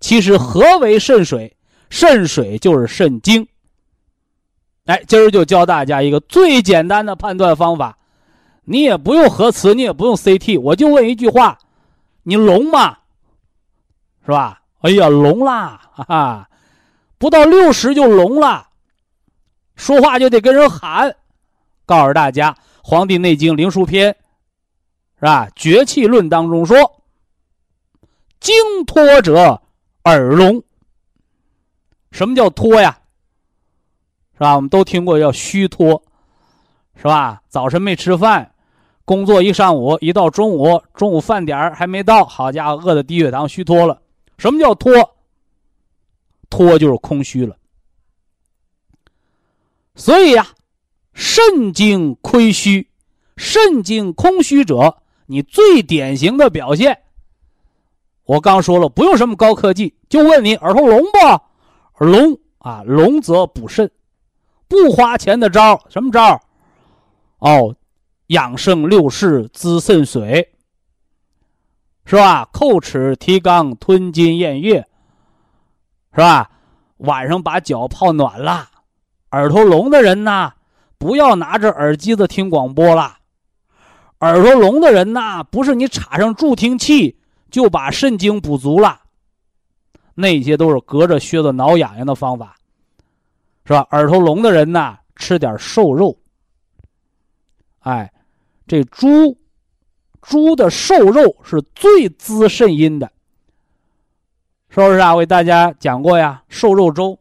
[0.00, 1.56] 其实何为肾水？
[1.90, 3.46] 肾水就是肾精。
[4.86, 7.96] 哎，今儿就教大家一个最简单的判断方法，
[8.64, 11.58] 你也不用核磁，你也不用 CT，我就问一句话：
[12.24, 12.98] 你聋吗？
[14.24, 14.62] 是吧？
[14.80, 15.90] 哎呀，聋啦！
[15.94, 16.50] 哈哈，
[17.18, 18.68] 不到六十就聋了，
[19.76, 21.14] 说话就得跟人喊。
[21.86, 24.12] 告诉大家，《黄帝内经·灵枢篇》。
[25.16, 25.48] 是吧？
[25.54, 26.76] 绝气论当中说
[28.40, 28.52] ：“经
[28.84, 29.62] 脱者
[30.02, 30.60] 耳聋。”
[32.10, 32.98] 什么叫脱呀？
[34.34, 34.56] 是吧？
[34.56, 36.02] 我们都听过叫虚脱，
[36.96, 37.40] 是吧？
[37.46, 38.52] 早晨没吃饭，
[39.04, 44.01] 工作一上午，一到中午，中午饭点还没到，好家伙，饿的低血糖，虚脱了。
[44.42, 45.14] 什么叫脱？
[46.50, 47.56] 脱就是空虚了。
[49.94, 50.48] 所以呀，
[51.12, 52.90] 肾精亏虚，
[53.36, 54.98] 肾精空虚者。
[55.26, 57.02] 你最典型的表现，
[58.24, 62.04] 我刚说了，不用什么高科技，就问你耳朵聋不？
[62.04, 63.92] 聋啊，聋则补肾，
[64.66, 66.42] 不花钱的招什么招
[67.38, 67.76] 哦，
[68.26, 70.52] 养生六式滋肾水，
[72.04, 72.48] 是吧？
[72.52, 74.86] 叩齿提肛，吞津咽月，
[76.12, 76.50] 是吧？
[76.98, 78.68] 晚上把脚泡暖了，
[79.30, 80.52] 耳朵聋的人呐，
[80.98, 83.18] 不要拿着耳机子听广播了。
[84.20, 87.18] 耳朵聋的人呐，不是你插上助听器
[87.50, 89.00] 就把肾精补足了，
[90.14, 92.54] 那些都是隔着靴子挠痒痒的方法，
[93.64, 93.86] 是吧？
[93.90, 96.16] 耳朵聋的人呐，吃点瘦肉。
[97.80, 98.12] 哎，
[98.68, 99.36] 这猪，
[100.22, 103.12] 猪的瘦肉是最滋肾阴的，
[104.68, 105.14] 是不是啊？
[105.14, 107.18] 我给大家讲过呀，瘦肉粥，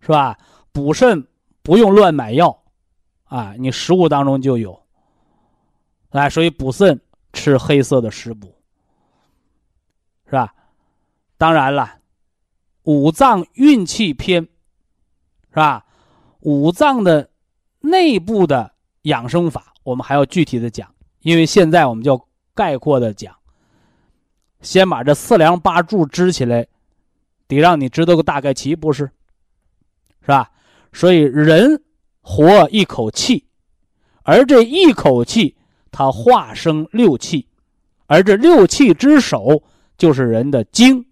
[0.00, 0.38] 是吧？
[0.70, 1.26] 补肾
[1.62, 2.62] 不用乱买药，
[3.24, 4.80] 啊，你食物当中就有。
[6.10, 7.00] 哎，所以补肾
[7.32, 8.54] 吃黑色的食补，
[10.26, 10.54] 是吧？
[11.38, 11.98] 当然了，
[12.82, 14.42] 五脏运气篇，
[15.48, 15.86] 是吧？
[16.40, 17.30] 五脏的
[17.80, 23.34] 内部的养生法，我们还要具体的讲，因为现在我们就概括的讲，
[24.60, 26.66] 先把这四梁八柱支起来，
[27.48, 29.10] 得让你知道个大概齐，不是？
[30.20, 30.50] 是吧？
[30.92, 31.82] 所以人
[32.20, 33.46] 活一口气，
[34.22, 35.56] 而这一口气
[35.90, 37.48] 它化生六气，
[38.06, 39.62] 而这六气之首
[39.96, 41.06] 就是人的精，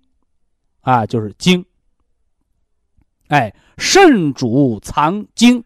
[0.82, 1.64] 啊，就是精。
[3.28, 5.64] 哎，肾主藏精，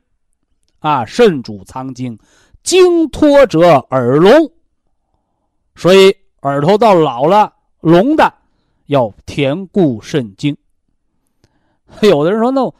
[0.78, 2.18] 啊，肾主藏精，
[2.64, 4.50] 精脱者耳聋，
[5.76, 8.34] 所以耳朵到老了聋的，
[8.86, 10.56] 要填固肾精。
[12.00, 12.74] 有的人说那。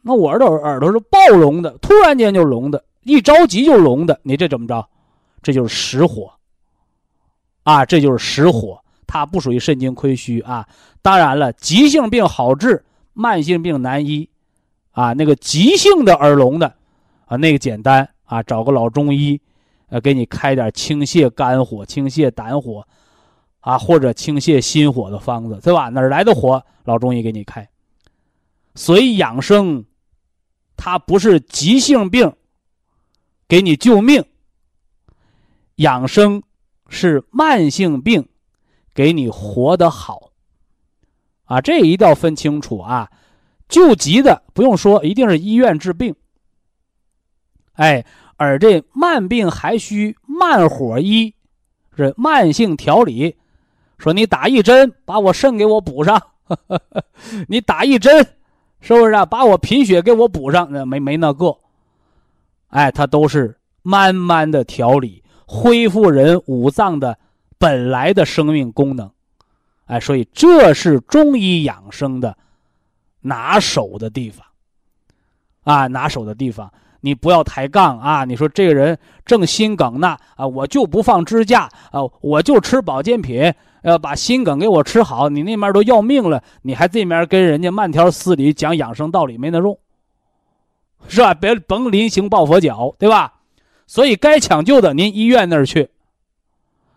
[0.00, 4.88] 那我耳朵耳朵是暴聋的，突然间就聋的，一着急就聋的，你这怎么着？
[5.42, 6.32] 这就是实火
[7.64, 10.66] 啊，这就是实火，它不属于肾精亏虚啊。
[11.02, 14.30] 当然了，急性病好治，慢性病难医
[14.92, 15.12] 啊。
[15.12, 16.72] 那个急性的耳聋的
[17.26, 19.38] 啊，那个简单啊，找个老中医，
[19.88, 22.86] 呃，给你开点清泻肝火、清泻胆火
[23.60, 25.88] 啊，或者清泻心火的方子，对吧？
[25.88, 26.64] 哪来的火？
[26.84, 27.68] 老中医给你开。
[28.74, 29.84] 所以养生。
[30.80, 32.32] 它不是急性病，
[33.48, 34.22] 给你救命；
[35.74, 36.40] 养生
[36.88, 38.28] 是慢性病，
[38.94, 40.30] 给你活得好。
[41.46, 43.10] 啊，这一定要分清楚啊！
[43.68, 46.14] 救急的不用说，一定是医院治病。
[47.78, 48.04] 哎，
[48.36, 51.34] 而这慢病还需慢火医，
[51.96, 53.34] 是慢性调理。
[53.98, 56.18] 说你打一针，把我肾给我补上；
[57.48, 58.26] 你打一针。
[58.80, 59.26] 是不是啊？
[59.26, 61.58] 把我贫血给我补上，那没没那个，
[62.68, 67.18] 哎，它都是慢慢的调理，恢复人五脏的
[67.58, 69.10] 本来的生命功能，
[69.86, 72.38] 哎，所以这是中医养生的
[73.20, 74.46] 拿手的地方，
[75.64, 78.24] 啊，拿手的地方，你不要抬杠啊！
[78.24, 83.54] 你说这个人正心梗呢，啊，我就不放支架啊，我就吃保健品。
[83.82, 89.78] 要把心梗给我吃好，你那面都要命了，你还这面跟人家慢条斯理讲养生道理没那用，
[91.06, 91.32] 是吧？
[91.32, 93.34] 别甭临行抱佛脚，对吧？
[93.86, 95.90] 所以该抢救的您医院那儿去，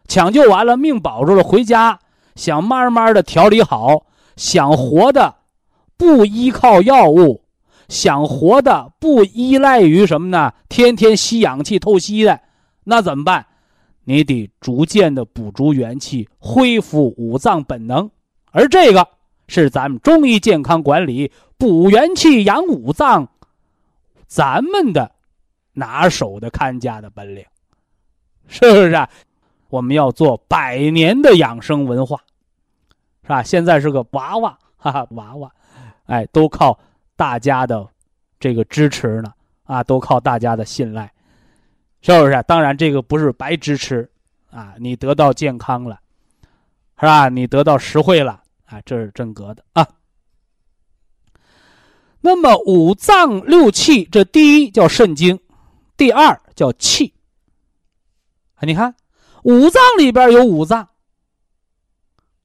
[0.08, 2.00] 抢救完了命保住了，回家
[2.36, 4.04] 想慢慢的调理好，
[4.36, 5.36] 想活的
[5.96, 7.44] 不依靠药物，
[7.92, 10.54] 想活的不依赖于什么呢？
[10.70, 12.40] 天天吸氧气透析的，
[12.86, 13.46] 那怎么办？
[14.06, 18.10] 你得逐渐的补足元气，恢复五脏本能，
[18.52, 19.06] 而这个
[19.48, 23.28] 是咱们中医健康管理补元气、养五脏，
[24.26, 25.12] 咱们的
[25.74, 27.44] 拿手的看家的本领，
[28.48, 28.92] 是不是？
[28.94, 29.10] 啊
[29.68, 32.22] 我们要做百年的养生文化，
[33.24, 33.44] 是吧？
[33.44, 35.52] 现在是个娃娃，哈哈，娃娃，
[36.06, 36.78] 哎，都靠
[37.22, 37.88] 大家的
[38.40, 39.32] 这个支持呢，
[39.66, 41.14] 啊，都靠大家的信赖。
[42.02, 42.44] 是不是？
[42.48, 44.10] 当然，这个不是白支持，
[44.50, 46.00] 啊，你得到健康了，
[47.00, 47.30] 是吧？
[47.30, 49.88] 你得到实惠了，啊，这是真格的啊。
[52.22, 55.40] 那么五脏六气，这第一叫肾经，
[55.96, 57.14] 第二叫气。
[58.56, 58.96] 啊，你看，
[59.44, 60.90] 五脏里边有五脏，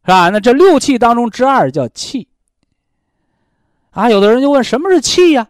[0.04, 0.28] 是吧？
[0.28, 2.28] 那这六气当中之二叫气。
[3.96, 5.48] 啊，有的人就问，什么是气呀？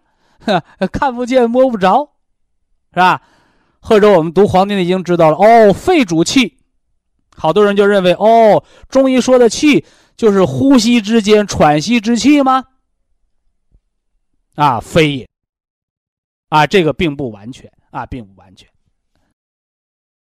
[0.92, 2.12] 看不见摸不着，
[2.92, 3.20] 是吧？
[3.80, 6.56] 或者我们读《黄帝内经》知道了哦，肺主气，
[7.36, 9.84] 好多人就认为哦，中医说的气
[10.16, 12.64] 就是呼吸之间喘息之气吗？
[14.54, 15.28] 啊，非也，
[16.48, 18.68] 啊，这个并不完全啊，并不完全。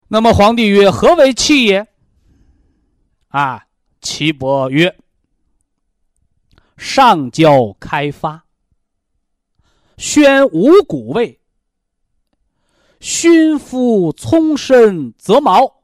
[0.07, 1.85] 那么皇帝曰：“何为气也？”
[3.29, 3.67] 啊，
[4.01, 4.97] 岐伯曰
[6.77, 8.45] ：“上焦开发，
[9.97, 11.41] 宣五谷味。”
[12.99, 15.83] 熏肤葱身则毛，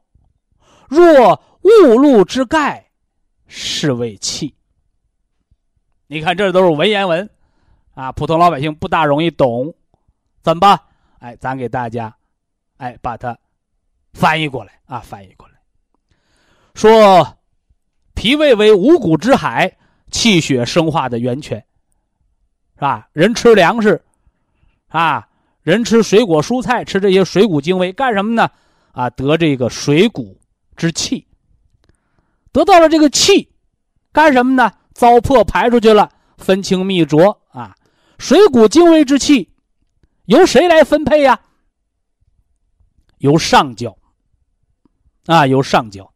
[0.89, 2.89] 若雾露之盖，
[3.45, 4.55] 是为气。
[6.07, 7.29] 你看，这都是文言文，
[7.93, 9.73] 啊，普通老百姓不大容易懂，
[10.41, 10.79] 怎么办？
[11.19, 12.13] 哎，咱给大家，
[12.77, 13.37] 哎，把它
[14.13, 15.53] 翻译过来啊，翻译过来，
[16.73, 17.37] 说，
[18.15, 19.77] 脾胃为五谷之海，
[20.13, 21.57] 气血生化的源泉，
[22.75, 23.09] 是吧？
[23.11, 24.01] 人吃粮食，
[24.87, 25.27] 啊。
[25.63, 28.51] 人吃水果蔬菜，吃这些水谷精微干什么呢？
[28.91, 30.37] 啊，得这个水谷
[30.75, 31.25] 之气。
[32.51, 33.49] 得到了这个气，
[34.11, 34.73] 干什么呢？
[34.93, 37.73] 糟粕排出去了，分清泌浊啊。
[38.19, 39.53] 水谷精微之气，
[40.25, 41.39] 由谁来分配呀？
[43.19, 43.97] 由上焦。
[45.27, 46.11] 啊，由上焦。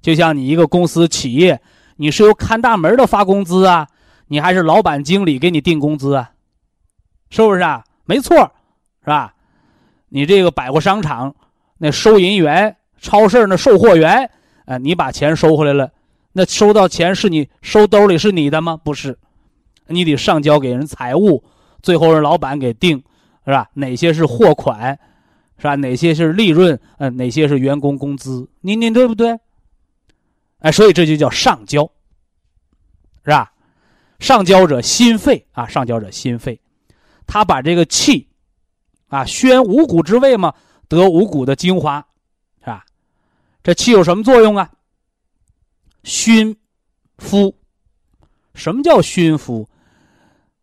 [0.00, 1.60] 就像你一个公司企业，
[1.96, 3.88] 你是由看大门的发工资啊，
[4.28, 6.32] 你还是老板经理给你定工资啊？
[7.30, 7.84] 是不是啊？
[8.04, 8.36] 没错，
[9.00, 9.34] 是吧？
[10.08, 11.34] 你这个百货商场
[11.78, 14.30] 那收银员、超市那售货员，
[14.66, 15.90] 呃，你把钱收回来了，
[16.32, 18.78] 那收到钱是你收兜里是你的吗？
[18.82, 19.18] 不是，
[19.88, 21.42] 你得上交给人财务，
[21.82, 23.02] 最后让老板给定，
[23.44, 23.68] 是吧？
[23.74, 24.98] 哪些是货款，
[25.58, 25.74] 是吧？
[25.76, 26.78] 哪些是利润？
[26.98, 28.48] 嗯，哪些是员工工资？
[28.60, 29.38] 你你对不对？
[30.64, 31.84] 哎，所以这就叫上焦，
[33.22, 33.52] 是吧？
[34.18, 36.58] 上焦者心肺啊，上焦者心肺，
[37.26, 38.26] 他把这个气，
[39.08, 40.54] 啊，宣五谷之味嘛，
[40.88, 41.98] 得五谷的精华，
[42.60, 42.86] 是吧？
[43.62, 44.70] 这气有什么作用啊？
[46.02, 46.56] 熏
[47.18, 47.54] 肤，
[48.54, 49.68] 什么叫熏肤？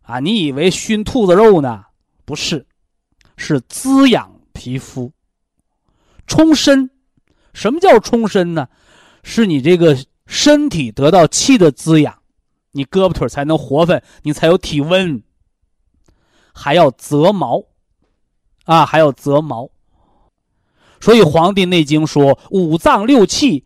[0.02, 1.86] 啊，你以为熏兔子肉呢？
[2.26, 2.66] 不是，
[3.38, 5.14] 是滋养皮肤、
[6.26, 6.90] 充身。
[7.54, 8.68] 什么叫充身呢？
[9.24, 12.22] 是你这个身体得到气的滋养，
[12.72, 15.22] 你胳膊腿才能活泛，你才有体温。
[16.54, 17.64] 还要泽毛，
[18.66, 19.70] 啊，还要泽毛。
[21.00, 23.66] 所以《黄帝内经》说：“五脏六气。”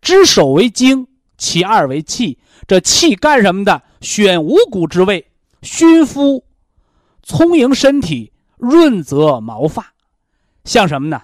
[0.00, 2.38] 之首为精，其二为气。
[2.66, 3.82] 这气干什么的？
[4.00, 5.30] 选五谷之味，
[5.62, 6.44] 熏肤，
[7.22, 9.92] 充盈身体，润泽毛发，
[10.64, 11.22] 像什么呢？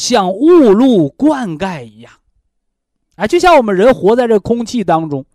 [0.00, 2.10] 像雾露灌溉一样。
[3.16, 5.26] 哎，就像我们人活在这空气当中，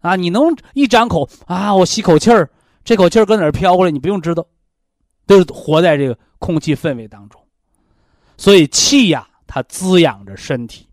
[0.00, 2.50] 啊，你能一张口啊，我吸口气儿，
[2.84, 3.92] 这口气儿搁哪儿飘过来？
[3.92, 4.44] 你不用知道，
[5.26, 7.40] 都是活在这个空气氛围当中。
[8.36, 10.88] 所以气呀，它滋养着身体。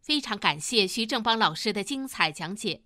[0.00, 2.82] 非常感谢徐正邦老师的精彩讲解。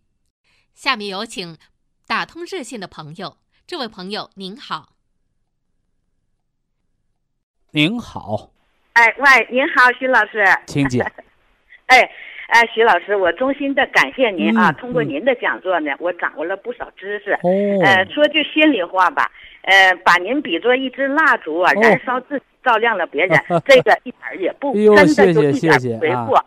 [0.75, 1.59] 下面有请
[2.07, 3.37] 打通热线的朋友，
[3.67, 4.95] 这位朋友您好。
[7.73, 8.56] 您好。
[8.97, 10.43] 哎，喂，您好，徐老师。
[10.65, 11.07] 请讲。
[11.85, 12.01] 哎，
[12.49, 14.73] 哎，徐老师，我衷心的感谢您啊！
[14.73, 17.33] 通过您的讲座呢，我掌握了不少知识。
[17.43, 17.51] 哦。
[17.85, 19.31] 呃，说句心里话吧，
[19.65, 23.39] 呃，把您比作一支蜡烛啊，燃烧自己，照亮了别人，
[23.69, 26.43] 这个一点也不真的就一点不为过。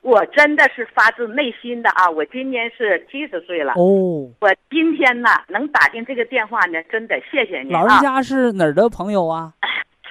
[0.00, 2.08] 我真的是发自内心的啊！
[2.08, 3.74] 我今年是七十岁了。
[3.74, 9.52] 哦，我今天呢能打进这个电话呢，真的谢谢您老人家是哪儿的朋友啊？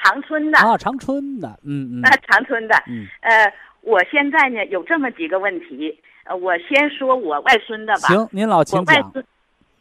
[0.08, 2.02] 长春的啊，长春的，嗯嗯。
[2.04, 3.06] 啊，长春的，嗯。
[3.22, 3.52] 呃，
[3.82, 8.08] 我现在呢有这么几个问题，呃，我先说我外孙的吧。
[8.08, 9.14] 行，您老请讲。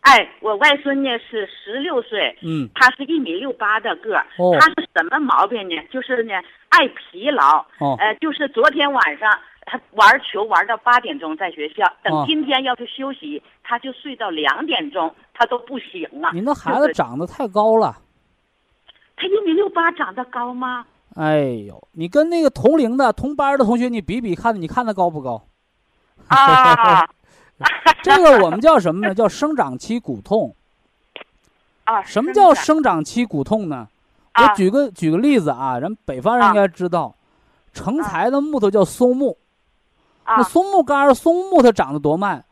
[0.00, 4.26] 哎，我外孙呢是十六岁，嗯，他是一米六八的个儿，
[4.60, 5.76] 他是什么毛病呢？
[5.90, 6.34] 就是呢
[6.68, 9.30] 爱疲劳，哦，呃，就是昨天晚上。
[9.68, 16.30] 他玩球玩到八点钟，在学校等今天要是休息，他就睡到两点钟，他都不醒了。
[16.32, 17.96] 您那孩子长得太高了，
[19.16, 20.84] 他一米六八，长得高吗？
[21.14, 25.42] 哎呦，你跟那个同龄的同班的同学你比比看，你看他高不高？
[26.28, 27.08] 啊，
[28.04, 29.14] 这个我们叫什么呢？
[29.14, 30.54] 叫生长期骨痛。
[31.84, 33.88] 啊，什么叫生长期骨痛呢？
[34.34, 37.14] 我举个举个例子啊，人北方人应该知道，
[37.72, 39.38] 成材的木头叫松木。
[40.26, 42.44] 那松木杆松木它长得多慢，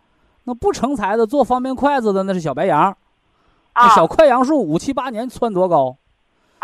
[0.45, 2.97] 那不成材的做方便筷子的那是小白杨，
[3.75, 5.97] 那小快杨树五七八年窜多高，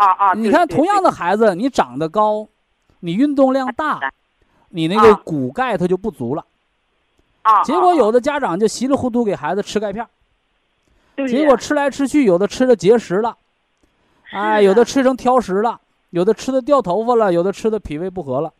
[0.01, 0.33] 啊啊！
[0.33, 2.47] 你看同样的孩子，你长得高，
[3.01, 3.99] 你运动量大，
[4.69, 6.43] 你那个骨钙它就不足了，
[7.43, 7.61] 啊！
[7.63, 10.03] 结果有的家长就稀里糊涂给孩子吃钙片，
[11.27, 13.37] 结果吃来吃去，有的吃的结石了，
[14.31, 15.79] 哎，有的吃成挑食了，
[16.09, 18.51] 有的吃的掉头发了，有的吃的脾胃不和了。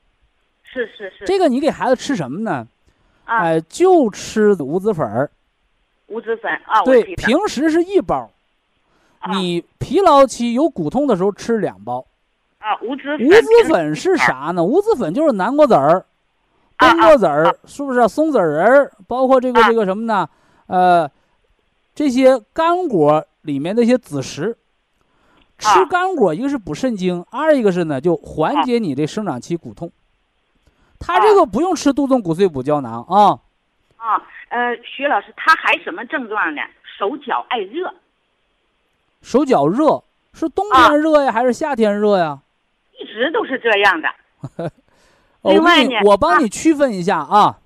[0.64, 2.68] 是是是，这个你给孩子吃什么呢？
[3.26, 5.32] 哎，就吃五子粉儿。
[6.08, 8.30] 五子粉啊，对，平时是一包，
[9.30, 12.06] 你疲劳期有骨痛的时候吃两包。
[12.60, 14.64] 啊，五子五子粉是啥呢？
[14.64, 16.06] 无籽粉就是南瓜籽儿、
[16.78, 18.08] 冬瓜籽儿，是不是？
[18.08, 20.30] 松子仁儿，包括这个这个什么呢？
[20.68, 21.10] 呃，
[21.94, 24.58] 这些干果里面的一些子实。
[25.58, 29.92] 吃干果，一个是补肾精，二一个是呢，就缓解你这生长期骨痛。
[31.00, 33.40] 他这个不用吃杜仲骨碎补胶囊啊。
[33.98, 36.62] 啊，呃，徐老师，他还什么症状呢？
[36.98, 37.94] 手脚爱热。
[39.22, 40.04] 手脚热
[40.34, 42.40] 是冬天热呀，还是夏天热呀？
[43.00, 44.72] 一直都是这样的。
[45.44, 47.60] 另外呢，我帮你区分一下啊。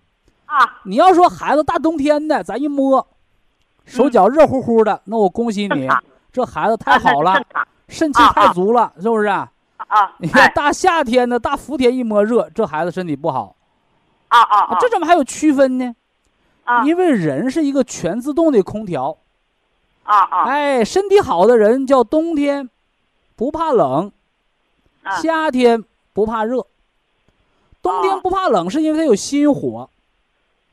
[0.46, 0.82] 啊。
[0.84, 3.06] 你要说孩子大冬天的，咱一摸，
[3.86, 5.90] 手脚热乎乎的，那我恭喜你，
[6.32, 7.42] 这孩子太好了，
[7.88, 9.28] 肾气太足了，是不是？
[9.28, 9.50] 啊！
[10.18, 13.56] 你看大夏天的大伏天一摸热，这孩子身体不好。
[14.30, 14.78] 啊啊！
[14.80, 15.96] 这怎么还有区分呢？
[16.64, 16.84] 啊！
[16.84, 19.18] 因为人是一个全自动的空调。
[20.06, 20.44] 啊啊！
[20.46, 22.70] 哎，身体好的人叫冬天
[23.36, 24.12] 不怕冷，
[25.22, 25.84] 夏天
[26.14, 26.66] 不怕热。
[27.82, 29.90] 冬天不怕冷是因为他有心火。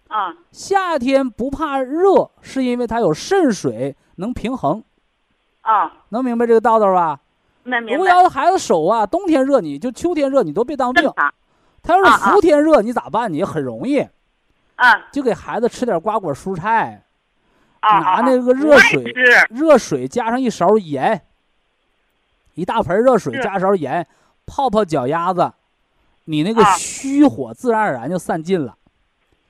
[0.08, 0.34] 啊！
[0.50, 4.84] 夏天不怕热是因为他有肾水能平衡。
[5.62, 5.92] 啊！
[6.10, 7.18] 能明白这个道道吧？
[7.64, 11.10] 如果要是孩子手啊，冬天热你就秋天热你都别当病，
[11.82, 13.32] 他要是伏天热，你咋办？
[13.32, 14.00] 你很容易，
[14.74, 17.11] 啊，就给孩子吃点瓜果蔬菜，啊，
[17.82, 19.02] 拿那个热水，
[19.50, 21.20] 热水加上一勺盐，
[22.54, 24.06] 一大盆热水加勺盐，
[24.46, 25.52] 泡泡脚丫子，
[26.24, 28.76] 你那个虚火自然而然就散尽了。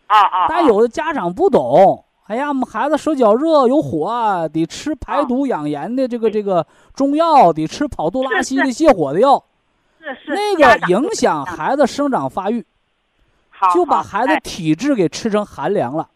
[0.07, 0.47] 啊啊！
[0.49, 9.43] 但有的家长不懂，哎呀，我们孩子手脚热有火，得吃排毒养颜的这个这个中药，得吃跑肚拉稀的泻火的药。
[10.27, 12.67] 那个影响孩子生长发育，
[13.73, 16.09] 就把孩子体质给吃成寒凉了。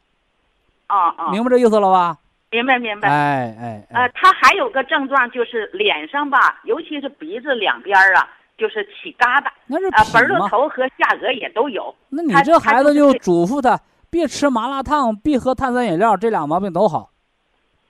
[0.87, 1.31] 啊啊！
[1.31, 2.17] 明白这意思了吧？
[2.51, 3.09] 明白明白。
[3.09, 3.87] 哎哎。
[3.91, 9.47] 呃，他还有个症状就是脸上吧，尤其是鼻子两边啊，就是起疙瘩。
[9.67, 11.95] 那是啊，坟头头和下颚也都有。
[12.09, 13.79] 那你这孩子就嘱咐他
[14.09, 17.11] 别吃麻辣烫，别喝碳酸饮料，这俩毛病都好。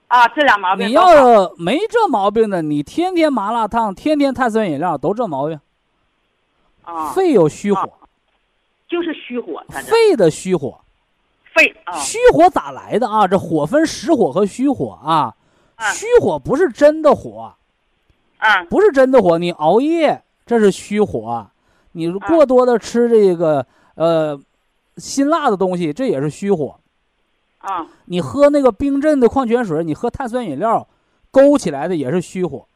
[0.09, 0.89] 啊，这俩毛病。
[0.89, 5.61] 你要是没这毛病的，你天天麻辣烫，天天碳酸饮料，都这毛病。
[6.85, 7.93] 啊肺有虚火，
[8.89, 9.65] 就是虚火。
[9.69, 10.81] 肺的虚火，
[11.57, 13.27] 肺虚火咋来的啊？
[13.27, 15.35] 这火分实火和虚火啊。
[15.93, 17.53] 虚火不是真的火，
[18.39, 19.37] 啊，不是真的火。
[19.37, 21.47] 你熬夜这是虚火，
[21.93, 24.41] 你过多的吃这个呃
[24.97, 26.77] 辛辣的东西，这也是虚火。
[27.59, 30.89] 啊，你喝那个冰镇的矿泉水，你喝碳酸饮料，
[31.31, 32.67] 勾起来的也是虚火。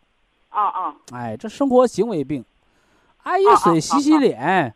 [0.50, 2.44] 啊啊，哎，这生活行为病。
[3.22, 4.74] 爱一水洗洗脸，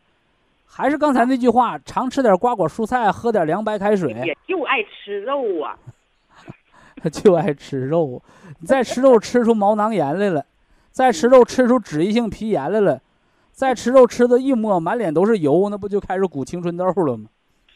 [0.77, 4.13] 还是刚才那句话，常吃点瓜果蔬菜，喝点凉白开水。
[4.13, 5.79] 也就爱吃肉啊，
[7.13, 8.21] 就爱吃肉。
[8.59, 10.45] 你再吃肉吃出毛囊炎来了，
[10.91, 13.01] 再吃肉吃出脂溢性皮炎来了，
[13.53, 17.29] 再吃肉吃的一摸满脸都是油，那不就开始鼓青春痘了吗？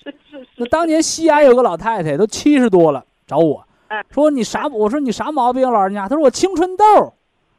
[0.02, 0.48] 是是是。
[0.56, 3.64] 那当年西安有个老太太，都七十多了，找我，
[4.10, 4.66] 说你啥？
[4.66, 6.08] 我说你啥毛病，老人家？
[6.08, 6.84] 她说我青春痘。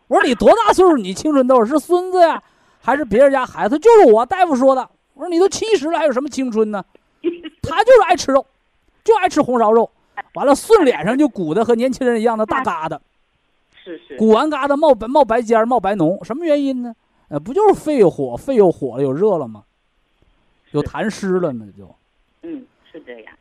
[0.10, 0.98] 我说你多大岁数？
[0.98, 2.44] 你青春痘是孙子呀？
[2.82, 4.90] 还是别人家孩子，就是我大夫说的。
[5.20, 6.82] 我说你都七十了，还有什么青春呢？
[7.62, 8.46] 他就是爱吃肉，
[9.04, 9.92] 就爱吃红烧肉。
[10.36, 12.98] 完了，顺脸上就鼓的和年轻人一样的大疙瘩。
[13.84, 14.16] 是是。
[14.16, 16.96] 鼓完疙瘩冒白冒白尖冒白脓，什么原因呢？
[17.28, 19.66] 呃，不就是肺火，肺又火了，又热了吗？
[20.72, 21.66] 有痰湿了吗？
[21.78, 21.94] 就。
[22.44, 23.34] 嗯，是这样。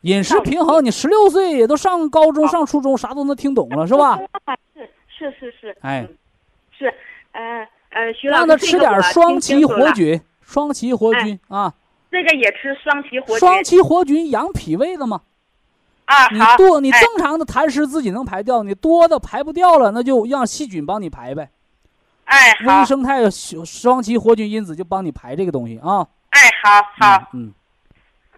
[0.00, 4.18] 饮食平衡，你十六岁也都上高中、上初中，啥都能听懂了，是吧？
[4.74, 5.76] 是是是是。
[5.82, 6.08] 哎。
[6.72, 6.86] 是，
[7.32, 7.68] 呃。
[7.90, 10.18] 呃，徐让他吃点双歧活菌，
[10.50, 11.72] 双歧活菌啊。
[12.10, 13.38] 这个也吃双歧活菌。
[13.38, 15.20] 双歧活菌养脾胃的嘛。
[16.06, 21.50] 啊，你多，你正常的痰湿自己能排掉，你多的排不掉了，那就让细菌帮你排呗。
[22.24, 26.04] 哎，微生态双歧活菌因子就帮你排这个东西啊。
[26.30, 27.28] 哎，好好。
[27.32, 27.54] 嗯。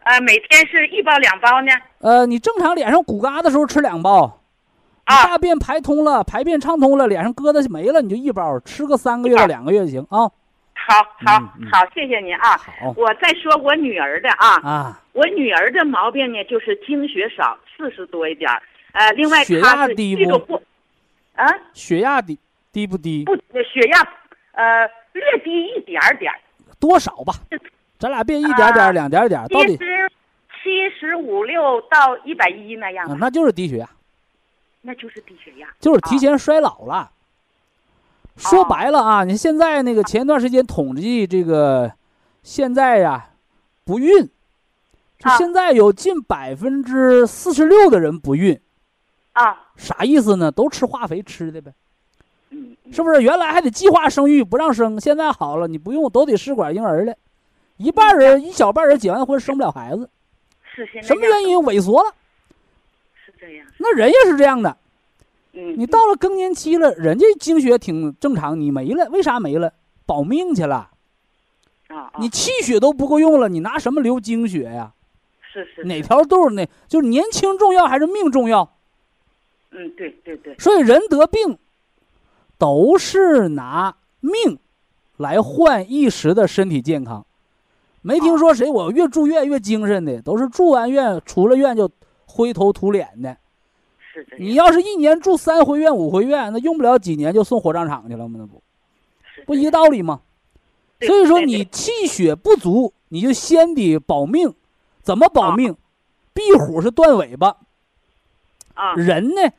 [0.02, 1.72] 呃，每天是一包两包呢？
[2.00, 4.40] 呃，你正常脸上鼓疙瘩的时候吃两包。
[5.04, 10.30] 啊，大便排通了，排便畅通了，脸上疙瘩没了，你就一包，吃个三个月到两个月就行啊。
[10.86, 12.60] 好，好，好，谢谢您啊。
[12.96, 14.56] 我再说我女儿的啊。
[14.62, 15.00] 啊。
[15.12, 18.50] 我女儿的毛病呢，就是经血少，四十多一点
[18.92, 20.62] 呃，另外血压低不？
[21.34, 21.46] 啊？
[21.74, 22.38] 血压低
[22.72, 23.24] 低不低？
[23.24, 24.08] 不，血压
[24.52, 26.32] 呃略低一点点
[26.80, 27.34] 多少吧？
[27.98, 30.10] 咱俩别一点点、两点点，到底七十
[30.62, 33.16] 七十五六到一百一那样。
[33.20, 33.88] 那就是低血压。
[34.80, 37.10] 那就是低血压，就是提前衰老了。
[38.36, 41.92] 说白了啊，你现在那个前一段时间统计这个，
[42.42, 43.30] 现在呀，
[43.84, 44.28] 不孕，
[45.18, 48.58] 就现在有近百分之四十六的人不孕。
[49.32, 50.50] 啊，啥意思呢？
[50.50, 51.72] 都吃化肥吃的呗。
[52.50, 53.22] 嗯，是不是？
[53.22, 57.14] 原来还得计划生育不让生，现在好了，你不用都得试管婴儿了。
[57.78, 60.10] 一半人，一小半人结完婚生不了孩子。
[60.74, 61.58] 是什么原因？
[61.58, 62.14] 萎缩了。
[63.24, 64.76] 是这样，那人也是这样的，
[65.54, 69.72] 嗯，你到了更年期了，人家经血挺正常，你没了，为啥没了？
[70.06, 70.90] 保命去了，
[71.88, 74.92] 啊，你气血都不够用了，你拿什么留经血呀？
[75.52, 78.76] 是是，哪条都是那，就是年轻重要还是命重要？
[79.70, 80.56] 嗯，对对对。
[80.58, 81.58] 所以人得病，
[82.56, 84.58] 都是拿命
[85.16, 87.26] 来换一时的身体健康，
[88.00, 91.90] 没听说谁我越住院越精神的，都是住完院出了院就。
[92.34, 93.36] 灰头土脸的，
[94.38, 98.38] 你要是一年住三回院、五回院，那用不了几年就送火葬场去了吗？
[98.38, 98.62] 那不，
[99.46, 100.20] 不一个道理吗？
[101.00, 104.54] 所以说，你气血不足，你就先得保命。
[105.02, 105.76] 怎么保命？
[106.32, 107.56] 壁虎是断尾巴，
[108.74, 109.50] 啊，人呢，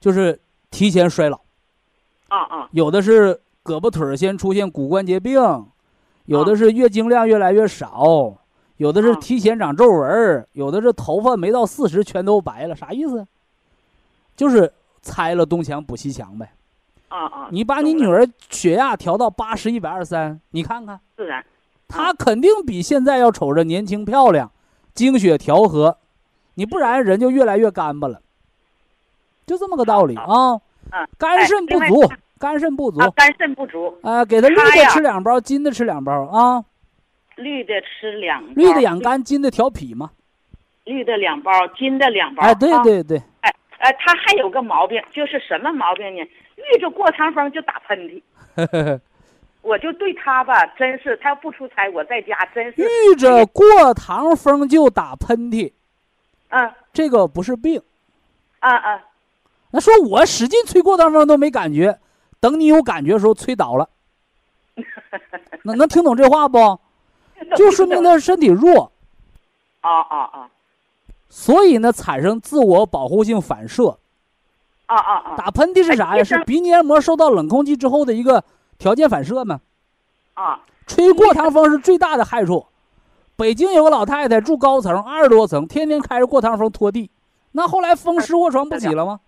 [0.00, 0.40] 就是
[0.70, 1.40] 提前衰老。
[2.28, 5.34] 啊啊，有的是胳膊腿先出现骨关节病，
[6.26, 8.38] 有的是月经量越来越少。
[8.76, 13.26] 有的是提前长皱纹有的是头发没到四十全都白了，啥意思？
[14.42, 14.72] 就是
[15.02, 16.50] 拆了东墙补西墙呗。
[17.06, 17.48] 啊啊！
[17.52, 21.44] 你把你女儿血压调到八十一百二三，你看看，自然，
[21.86, 24.50] 她肯定比现在要瞅着年轻漂亮，
[24.94, 25.98] 精血调和，
[26.54, 28.20] 你不然人就越来越干巴了，
[29.46, 30.60] 就这么个道理啊。
[30.90, 36.64] 嗯，肝肾不足，肝肾不足，肝肾不足啊，给他绿的吃两包，金的吃两包啊。
[37.36, 40.10] 绿的吃两，绿的养肝，金的调脾嘛。
[40.84, 42.42] 绿的两包，金的两包。
[42.42, 43.22] 哎，对对对。
[43.82, 46.20] 哎，哎，他还有个毛病，就是什么毛病呢？
[46.20, 48.22] 遇着过堂风就打喷嚏。
[49.60, 52.82] 我就对他吧，真是他要不出差，我在家真是。
[52.82, 55.72] 遇着过堂风就打喷嚏。
[56.50, 56.72] 嗯。
[56.92, 57.82] 这个不是病。
[58.60, 59.02] 啊啊。
[59.72, 61.98] 那说我使劲吹过堂风都没感觉，
[62.38, 63.88] 等你有感觉的时候吹倒了。
[65.64, 66.78] 能能听懂这话不？
[67.56, 68.92] 就说明他身体弱。
[69.80, 70.50] 啊啊啊！
[71.34, 73.96] 所以呢，产生自我保护性反射。
[74.84, 75.34] 啊啊啊！
[75.34, 76.22] 打喷嚏是啥呀？
[76.22, 78.44] 是鼻黏膜受到冷空气之后的一个
[78.76, 79.58] 条件反射嘛。
[80.34, 80.60] 啊！
[80.86, 82.66] 吹过堂风是最大的害处。
[83.34, 87.10] 北京有个老太太住高层，二十多层，天天开着过堂风拖地，
[87.52, 89.18] 那后来风湿卧床不起了吗？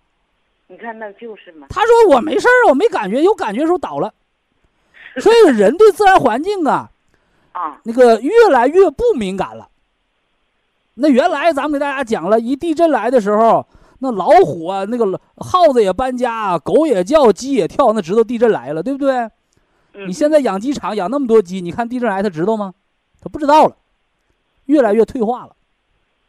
[0.67, 1.65] 你看，那就是嘛。
[1.71, 4.13] 他说我没事儿，我没感觉，有感觉时候倒了。
[5.17, 6.91] 所以人对自然环境啊。
[7.53, 9.67] 啊，那个越来越不敏感了。
[10.95, 13.65] 那原来咱们给大家讲了，一地震来的时候，
[13.99, 19.13] 那老虎啊，那个耗子也搬家，狗也叫，鸡也跳，那知道地震来了，对不对？
[19.93, 20.07] 嗯。
[20.07, 22.73] 你现在养鸡场养那么多鸡，你看地震来，他知道吗？
[23.21, 23.75] 他不知道了，
[24.65, 25.55] 越来越退化了。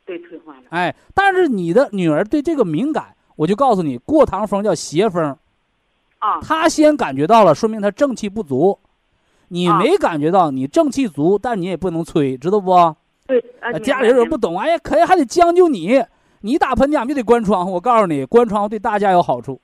[0.04, 0.62] 对，退化了。
[0.70, 5.36] 哎，但是你的女儿对这个敏感，我就告诉你，过堂风叫邪风。
[6.18, 6.40] 啊。
[6.40, 8.78] 她先感觉到了，说明她正气不足。
[9.48, 12.96] 你没感觉到你正气足，但你也不能吹，知道不？
[13.26, 13.42] 对，
[13.80, 16.04] 家里人不懂，哎呀，可以还得将就你。
[16.42, 17.72] 你打喷嚏，俺们就得关窗户。
[17.72, 19.60] 我告诉你，关窗户对大家有好处。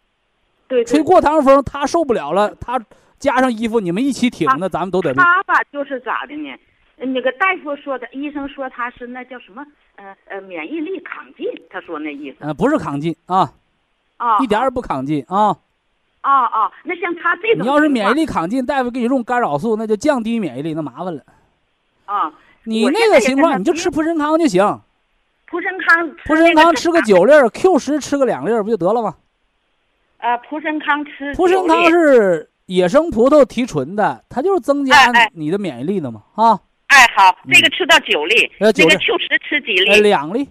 [0.67, 2.81] 对，吹过堂风，他受不了了，他
[3.19, 5.15] 加上衣服，你们一起挺，那咱们都得。
[5.15, 6.57] 他吧，就是咋的呢？
[6.97, 9.65] 那个大夫说的，医生说他是那叫什么？
[9.97, 11.47] 呃呃，免疫力亢进。
[11.71, 12.39] 他说那意思。
[12.41, 13.53] 嗯，不是亢进啊，
[14.17, 15.57] 啊，一点也不亢进啊。
[16.23, 21.23] 啊啊，那像他这种，你要是免疫力亢进，大夫给你用干扰素，那就降低免疫力，那麻烦了。
[22.07, 22.33] 啊，
[22.65, 24.81] 你那个情况，你就吃蒲参康就行。
[25.47, 29.17] 蒲参康，蒲参康吃个九粒，Q 十吃个两粒，不就得了吗？
[30.19, 31.35] 呃，蒲参康吃。
[31.35, 34.95] 蒲参康是野生葡萄提纯的，它就是增加
[35.35, 36.59] 你的免疫力的嘛，啊。
[36.87, 38.89] 哎，好，这个吃到九粒，那个 Q
[39.19, 40.01] 十吃几粒？
[40.01, 40.49] 两粒。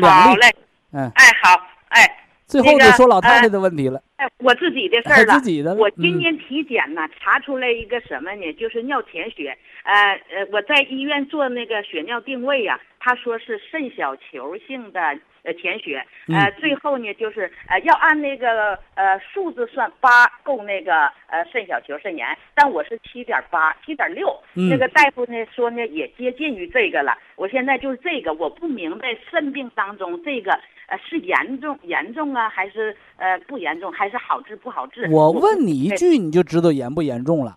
[0.00, 0.54] 好嘞。
[0.92, 1.10] 嗯。
[1.14, 2.18] 哎，好，哎。
[2.46, 4.02] 最后就说老太太的问题了。
[4.22, 5.34] 哎，我自己的事儿了。
[5.34, 5.74] 自己的。
[5.74, 8.52] 我今年体检呢，查出来一个什么呢？
[8.52, 9.58] 就是尿潜血。
[9.82, 15.00] 呃呃，我在医院做那个血尿定位呀，他说是肾小球性的
[15.42, 16.06] 呃潜血。
[16.28, 24.32] 呃，最后呢，就是呃要按那个呃数字算，八够那个呃肾小球肾炎，但我是七点八、七点六。
[24.54, 27.18] 那个大夫呢说呢也接近于这个了。
[27.34, 30.56] 我现在就是这个，我不明白肾病当中这个。
[30.92, 35.08] 呃，是严重严重啊，还是呃不严重，还是好治不好治？
[35.10, 37.56] 我问你一句，你就知道严不严重了。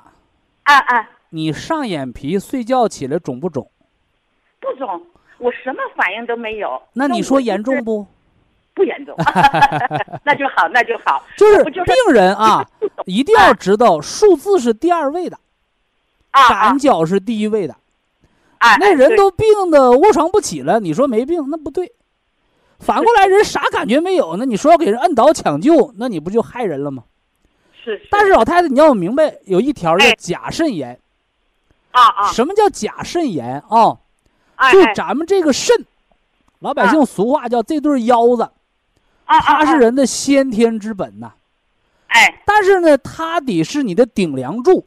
[0.63, 1.09] 啊啊！
[1.31, 3.69] 你上眼皮睡觉起来肿不肿？
[4.61, 5.05] 不肿，
[5.37, 6.81] 我什么反应都没有。
[6.93, 8.07] 那你说严重不？
[8.73, 9.13] 不严重，
[10.23, 11.21] 那就好，那就好。
[11.35, 12.65] 就是病人 啊，
[13.05, 15.37] 一定要知道数字是第二位的，
[16.31, 17.75] 感觉是第一位的。
[18.59, 21.91] 哎，那人都病的卧床不起了，你说没病，那不对。
[22.79, 24.35] 反过来，人啥感觉没有？
[24.37, 27.03] 那你说要给人摁倒抢救，那你不就害人了吗？
[27.83, 28.01] 是。
[28.11, 30.99] 但是老太太，你要明白，有一条叫假肾炎。
[31.91, 32.31] 啊啊。
[32.33, 33.97] 什么叫假肾炎啊？
[34.55, 34.71] 哎。
[34.71, 35.85] 就咱们这个肾，
[36.59, 38.43] 老百姓俗话叫这对腰子。
[39.23, 41.31] 啊它是人的先天之本呐。
[42.07, 42.41] 哎。
[42.45, 44.85] 但是呢，它得是你的顶梁柱。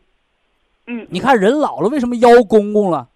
[0.86, 1.06] 嗯。
[1.10, 3.08] 你看人老了，为什么腰公公了？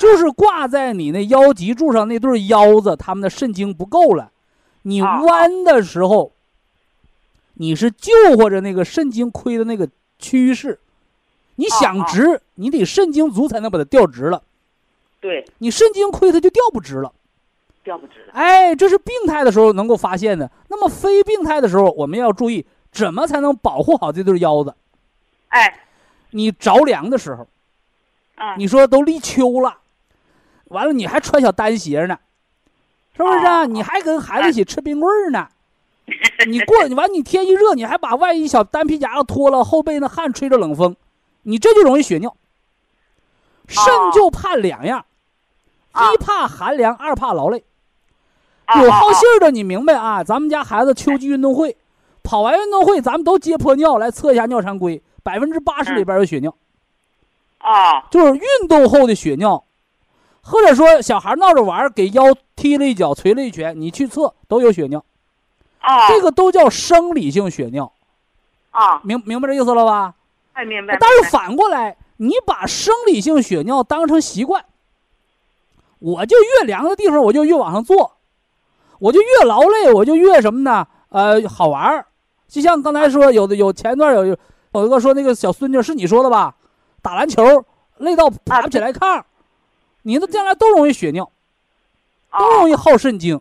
[0.00, 4.32] 就是挂在你那腰脊柱上那对腰子，他们的肾精不够了，
[4.82, 6.32] 你弯的时候，
[7.54, 9.86] 你是救活着那个肾精亏的那个
[10.18, 10.80] 趋势。
[11.56, 14.42] 你想直，你得肾精足才能把它调直了。
[15.20, 17.12] 对，你肾精亏，它就调不直了。
[17.84, 18.32] 调不直了。
[18.32, 20.50] 哎，这是病态的时候能够发现的。
[20.68, 24.74] 那么非病态的时候，我们要注意怎么才能保护好这对腰子。
[25.48, 25.80] 哎，
[26.30, 27.46] 你着凉的时候，
[28.56, 29.79] 你说都立秋了。
[30.70, 32.18] 完了，你还穿小单鞋呢，
[33.16, 33.66] 是不是啊？
[33.66, 35.46] 你还跟孩子一起吃冰棍儿呢？
[36.48, 40.96] 你过完，你天一热，你还把外衣小单皮夹子脱了，后背那汗吹着冷风，
[41.42, 42.34] 你这就容易血尿。
[43.68, 45.04] 肾就怕两样，
[45.92, 47.62] 一怕寒凉，二怕劳累。
[48.82, 50.24] 有好信儿的，你明白啊？
[50.24, 51.76] 咱们家孩子秋季运动会，
[52.22, 56.54] 跑完运动会，咱们都接泼尿来测一下尿常规，百分之八十里边有血尿。
[57.58, 59.62] 啊，就是运动后的血尿，
[60.42, 62.22] 或者说小孩闹着玩给腰
[62.56, 65.04] 踢了一脚、捶了一拳，你去测都有血尿。
[65.80, 67.92] 啊，这个都叫生理性血尿。
[68.70, 70.14] 啊，明明白这意思了吧？
[70.52, 70.96] 哎，明白。
[71.00, 74.64] 但是反过来，你把生理性血尿当成习惯，
[75.98, 78.16] 我就越凉的地方我就越往上坐，
[78.98, 80.86] 我就越劳累，我就越什么呢？
[81.08, 82.06] 呃，好玩儿。
[82.46, 84.36] 就像刚才说，有的有前段有有
[84.72, 86.54] 有一个说那个小孙女是你说的吧？
[87.02, 87.64] 打篮球
[87.98, 89.22] 累到爬不起来炕，
[90.02, 91.30] 你的将来都容易血尿，
[92.38, 93.40] 都容易耗肾精。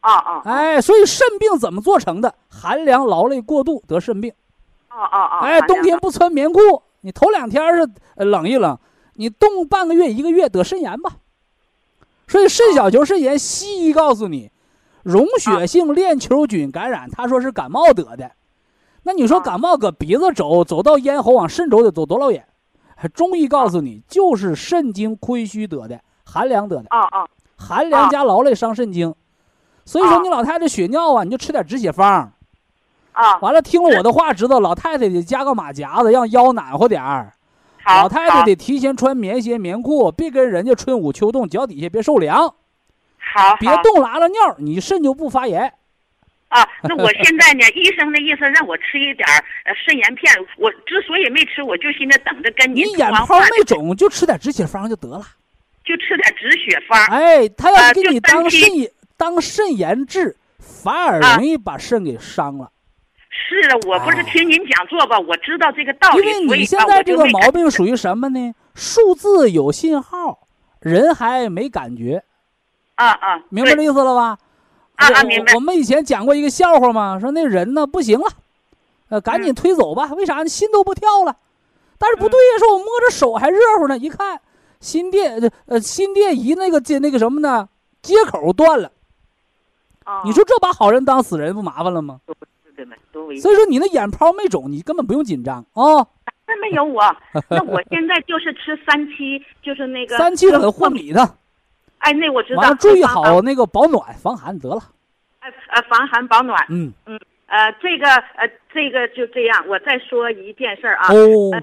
[0.00, 0.42] 啊啊！
[0.44, 2.32] 哎，所以肾病怎么做成的？
[2.48, 4.32] 寒凉劳累过度得肾病。
[4.88, 5.38] 啊啊啊！
[5.40, 6.60] 哎，冬天不穿棉裤，
[7.00, 7.88] 你头两天是
[8.24, 8.78] 冷一冷，
[9.14, 11.16] 你冻半个月一个月得肾炎吧。
[12.28, 14.50] 所以肾小球肾炎，西医告诉你，
[15.02, 18.30] 溶血性链球菌感染，他说是感冒得的。
[19.02, 22.46] 那你说感冒搁鼻子走，走到咽喉往肾走得走多老远？
[23.06, 26.86] 中医告诉你，就是肾精亏虚得的，寒凉得的。
[26.88, 27.28] 啊啊！
[27.56, 29.14] 寒凉加劳累伤肾精。
[29.84, 32.32] 所以说，你老太太血尿啊，你就吃点止血方。
[33.12, 37.32] 啊，完了，听了我的话，知道老太太得加个马夹子，让腰暖和点儿。
[37.84, 42.46] 好，老太太得提前穿棉鞋、棉裤，别跟人家春捂秋冻，脚底下别受凉。
[43.34, 45.72] 好，别冻拉了尿，你肾就不发炎。
[46.48, 47.68] 啊，那我现在呢？
[47.74, 49.28] 医生的意思让我吃一点
[49.64, 55.22] 呃肾炎片，我之所以没吃，我就现在等着跟你眼泡没肿，就吃点止血方就得了。
[55.84, 56.98] 就吃点止血方。
[57.06, 58.90] 哎，他要给你当肾炎。
[59.16, 62.70] 当肾炎治，反而容易把肾给伤了。
[63.28, 65.18] 是啊，我不是听您讲座吧？
[65.18, 66.18] 我知道这个道理。
[66.20, 68.54] 因为你现在这个毛病属于什么呢？
[68.76, 70.46] 数字有信号，
[70.80, 72.22] 人还没感觉。
[72.94, 74.38] 啊啊，明白这意思了吧？
[74.98, 75.54] 啊啊，明白。
[75.54, 78.26] 我们以前讲过一个笑话嘛，说那人呢不行了，
[79.08, 80.12] 呃，赶紧推走吧。
[80.14, 80.48] 为啥呢？
[80.48, 81.36] 心都不跳了。
[81.98, 84.40] 但是不对呀，说我摸着手还热乎呢，一看
[84.80, 87.68] 心电呃心电仪那个接那个什么呢？
[88.02, 88.92] 接口断了。
[90.24, 92.20] 你说这把好人当死人不麻烦了吗？
[93.42, 96.06] 所以说你那眼泡没肿，你根本不用紧张啊。
[96.46, 97.02] 那没有我，
[97.50, 101.36] 那我现在就是吃三七，就是那个三七粉和米的。
[101.98, 102.62] 哎，那我知道。
[102.62, 104.80] 完了，注意好那个保暖防寒得了。
[105.40, 106.58] 哎呃，防寒保暖。
[106.68, 109.64] 嗯嗯呃，这个呃这个就这样。
[109.66, 111.08] 我再说一件事啊。
[111.12, 111.62] 哦。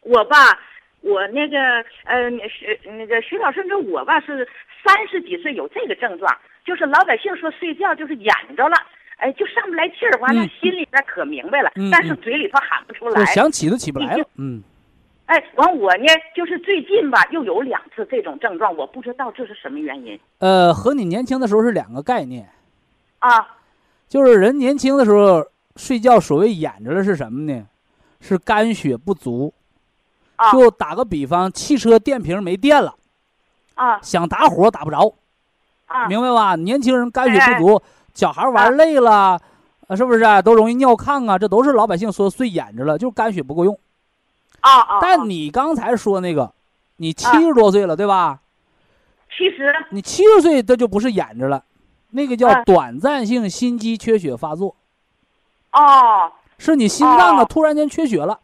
[0.00, 0.36] 我吧，
[1.00, 1.58] 我那个
[2.04, 4.46] 呃徐那个徐老师说，我吧是
[4.84, 6.36] 三十几岁有这个症状。
[6.64, 8.76] 就是老百姓说睡觉就是眼着了，
[9.18, 14.26] 哎，就上不来气儿，完了心里边可明白了，但是嘴里头喊不出来，想起都起不来了。
[14.38, 14.62] 嗯，
[15.26, 16.04] 哎，完我呢，
[16.36, 20.20] 就是最近吧，又有两次这种症状，我不知道这是什么原因。
[20.38, 22.48] 呃，和你年轻的时候是两个概念。
[23.20, 23.56] 啊，
[24.06, 25.46] 就是人年轻的时候
[25.76, 27.66] 睡觉，所谓掩着了是什么呢？
[28.20, 29.54] 是肝血不足。
[30.36, 30.52] 啊。
[30.52, 32.94] 就打个比方，汽车电瓶没电了。
[33.76, 33.98] 啊。
[34.02, 35.14] 想打火打不着。
[35.86, 36.54] 啊明白吧？
[36.56, 39.40] 年轻人肝血不足，小孩玩累了，
[39.86, 41.38] 啊是不是都容易尿炕啊？
[41.38, 43.78] 这都是老百姓说睡眼着了，就是肝血不够用。
[44.64, 44.98] 啊啊！
[45.00, 46.52] 但你刚才说那个，
[46.96, 48.40] 你七十多岁了，对吧？
[49.28, 49.74] 七十。
[49.90, 51.62] 你七十岁，这就不是眼着了，
[52.10, 54.74] 那个叫短暂性心肌缺血发作。
[55.72, 56.32] 哦。
[56.56, 58.40] 是你心脏啊突然间缺血了。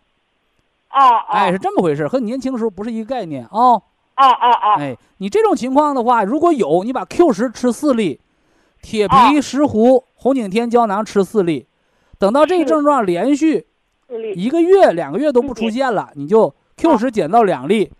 [0.93, 1.01] 哦。
[1.31, 3.49] 哎，是这么回事，和你年轻的时候不是一个概念啊。
[3.53, 3.83] 哦
[4.17, 4.75] 哦哦！
[4.79, 8.21] 哎，你这种情况的话，如果有，你把 Q 十吃四粒，
[8.83, 11.67] 铁皮石斛、红景天胶囊吃四粒，
[12.19, 13.67] 等到这个症状连续
[14.35, 17.93] 一个月、两个月都不出现了，你就 Q 十减到两粒，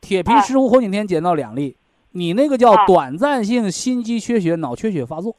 [0.00, 1.76] 铁皮石斛、活景天减到两粒，
[2.12, 5.36] 你那个叫短暂性心肌缺血、脑缺血发作。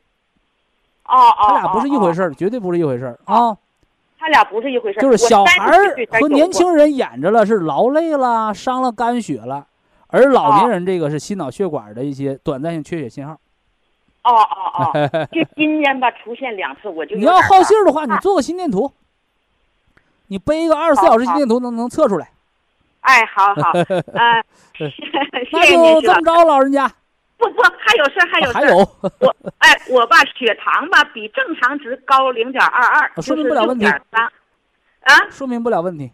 [1.06, 3.58] 哦哦，他俩不是一回事儿，绝对不是一回事儿啊！
[4.18, 9.68] 他俩不是一回事儿，就是小孩儿和年轻人演着了，是劳累了，伤了肝血了。
[10.08, 13.34] 而老年人这个是心脑血管的一些短暂性缺血信号。
[14.24, 15.28] 哦哦哦！
[15.34, 18.94] 就今天吧，出现两次，我就你要好信儿的话，你做个心电图，
[20.32, 22.32] 你背一个二十四小时心电图，能能测出来。
[23.02, 23.72] 哎，好好，
[24.16, 24.42] 呃，
[25.52, 26.90] 那就这么着，老人家。
[27.38, 28.62] 不不，还有事儿，还有事儿。
[28.62, 28.78] 还有。
[28.78, 33.86] 我哎，我吧，血糖吧比正常值高零点二二，说明不了问题。
[33.86, 34.32] 啊？
[35.30, 36.10] 说明不了问题。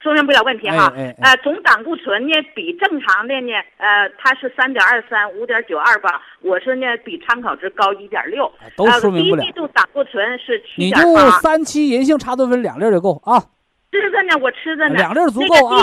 [0.00, 9.42] 说明不了问题哈，呃，总胆固醇呢比正常的呢，呃，它是三点二三，五点九二八，我是呢比参考值高一点六，都说明不了。
[9.42, 11.02] 低密度胆固醇是七点八。
[11.02, 13.42] 你就三七银杏茶多酚两粒就够啊。
[13.90, 14.94] 吃着呢，我吃着呢。
[14.94, 15.82] 两粒足够啊。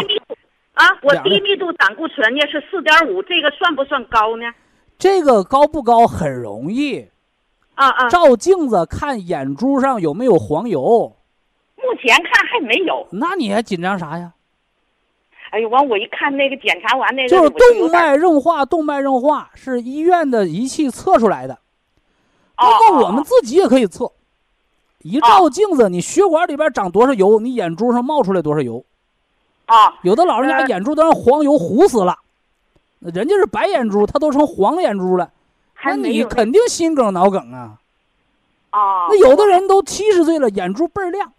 [0.75, 4.45] 啊，我低密度胆固醇呢是四点五，这个算不算高呢？
[4.97, 7.05] 这个高不高很容易。
[7.73, 8.07] 啊啊。
[8.07, 11.17] 照镜子看眼珠上有没有黄油。
[11.85, 14.31] 目前看还没有，那你还紧张啥呀？
[15.51, 21.57] 哎呦，完我一看那个检查完那个，就是动脉硬化，动脉硬化是医院的仪器测出来的。
[22.57, 24.11] 包括我们自己也可以测，
[24.99, 28.83] 一照镜子，你血管里边长多少油，你眼珠上冒出来多少油。
[29.65, 32.17] 啊，有的老人家眼珠都让黄油糊死了，
[32.99, 35.31] 人家是白眼珠，他都成黄眼珠了，
[35.83, 37.77] 那你肯定心梗脑梗啊。
[38.71, 41.31] 啊，那有的人都七十岁了，眼珠倍儿亮，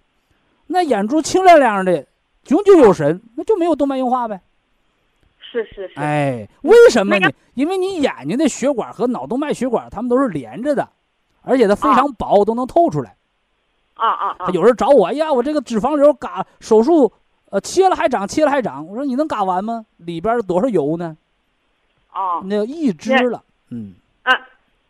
[0.66, 2.06] 那眼珠清亮亮的，
[2.44, 4.40] 炯炯有神，那就没有动脉硬化呗。
[5.38, 6.00] 是是是。
[6.00, 7.30] 哎，为什么呢？
[7.54, 10.88] 因为你眼睛的血管和脑动脉血管，它们都是连着的。
[11.42, 13.14] 而且它非常薄，都能透出来。
[13.94, 14.50] 啊啊啊！
[14.52, 17.10] 有人找我，哎呀，我这个脂肪瘤嘎手术，
[17.50, 18.84] 呃，切了还长，切了还长。
[18.86, 19.86] 我说你能嘎完吗？
[19.98, 21.16] 里边多少油呢？
[22.12, 23.42] 哦，那抑制了。
[23.70, 23.94] 嗯。
[24.24, 24.34] 啊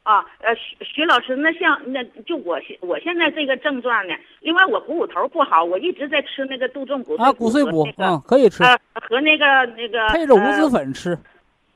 [0.06, 8.62] 啊呃，徐徐老师，那像那就我现我现在这个症状呢，另外我股骨头不好，我一直在吃那个杜仲骨啊骨碎补，嗯，可以吃。
[8.62, 9.44] 呃，和那个
[9.76, 11.18] 那个配着五子粉吃。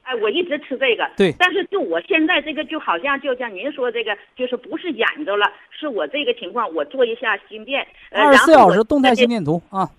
[0.03, 9.91] 哎，我一直吃这个，对，但是就我现在这个，就好像就像您说这个，就是不是眼着了，是我这个情况，我做一下心电，二十四小时动态心电图啊，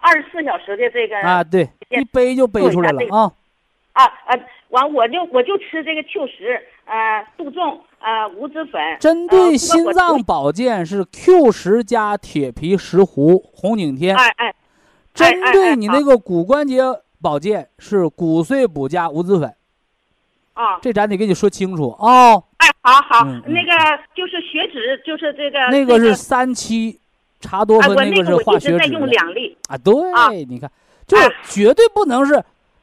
[0.00, 3.32] 二十四小时的这个啊，对，一背就背出来了啊，
[3.92, 14.54] 啊啊，完我就我就吃这个 Q 十，呃，杜仲，呃，五子粉，针对心脏保健是 Q 十加铁皮石斛、红景天，哎哎，
[15.14, 16.82] 针对你那个骨关节。
[17.22, 19.54] 保健是骨碎补加五子粉，
[20.54, 22.34] 啊，这咱得给你说清楚啊。
[22.56, 23.70] 哎，好好，那个
[24.12, 26.98] 就是血脂，就是这个那个是三七
[27.38, 28.88] 茶多酚，那个是化学脂。
[28.88, 30.68] 用两粒啊，对，你看，
[31.06, 32.42] 就是绝对不能是，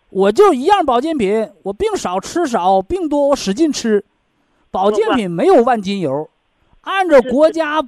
[0.09, 4.03] 我就一样保健品，我病少吃少，病多我使劲吃。
[4.71, 6.29] 保健品没有万金油，
[6.81, 7.87] 按照国家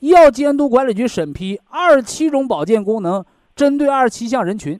[0.00, 4.78] 医药监督管理局审批，二十七种保健功能，针对二十七项人群。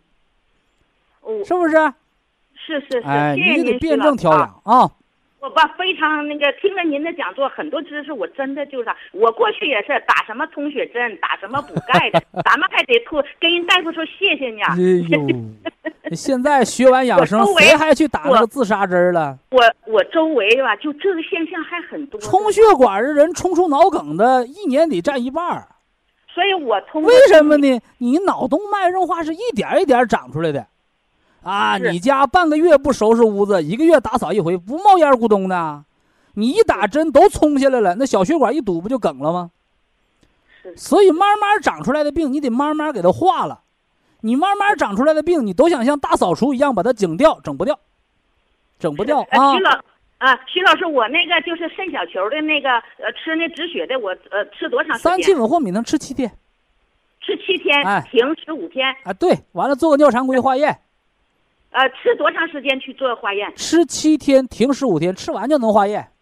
[1.44, 1.74] 是不是？
[2.54, 4.90] 是是是，哎，你得辩证调养啊！
[5.42, 14.62] 我吧，非常那个，听了您的讲座，很多知识我真的就是，我过去也是打什么通血针，打什么补钙的，咱们还得托跟人大夫说谢谢呢。
[14.68, 14.76] 哎
[15.10, 19.36] 呦，现在学完养生，谁还去打那个自杀针了？
[19.50, 22.20] 我我周围吧，就这个现象还很多。
[22.20, 25.66] 充血管的人冲出脑梗的，一年得占一半
[26.32, 27.80] 所以我通为什么呢？
[27.98, 30.64] 你脑动脉硬化是一点一点长出来的。
[31.42, 35.84] 啊，你家半个月不收拾屋子，一个月打扫一回，不冒烟咕咚的？
[36.34, 39.50] 你一打针都冲下来了，那小血管一堵，不就梗了吗？
[40.76, 43.62] 所以慢慢长出来的病，你得慢慢给它化了。
[44.20, 47.76] 你慢慢长出来的病，你都想像大扫除一样把它整掉，整不掉，
[48.78, 49.52] 整不掉啊！
[49.52, 49.70] 徐老
[50.18, 55.12] 啊，徐老师，我那个就是肾小球的那个，呃，吃那止血的，我呃吃多长时间？
[55.12, 56.30] 三七稳活米能吃七天，
[57.20, 58.86] 吃七天，哎，停十五天。
[59.02, 60.78] 啊，对，完了做个尿常规化验。
[61.72, 63.54] 呃，吃多长时间去做化验？
[63.56, 66.12] 吃七天，停十五天，吃完就能化验。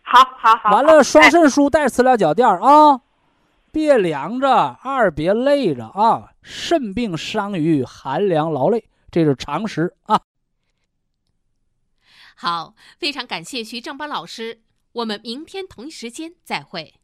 [0.00, 0.70] 好，好，好。
[0.70, 3.00] 完了，双肾舒带磁疗脚垫啊，
[3.70, 4.48] 别凉着，
[4.82, 6.32] 二别累着啊。
[6.42, 10.20] 肾病伤于寒凉劳累，这是常识啊。
[12.34, 16.94] 好，非常感谢徐正邦老师，我们明天同一时间再会。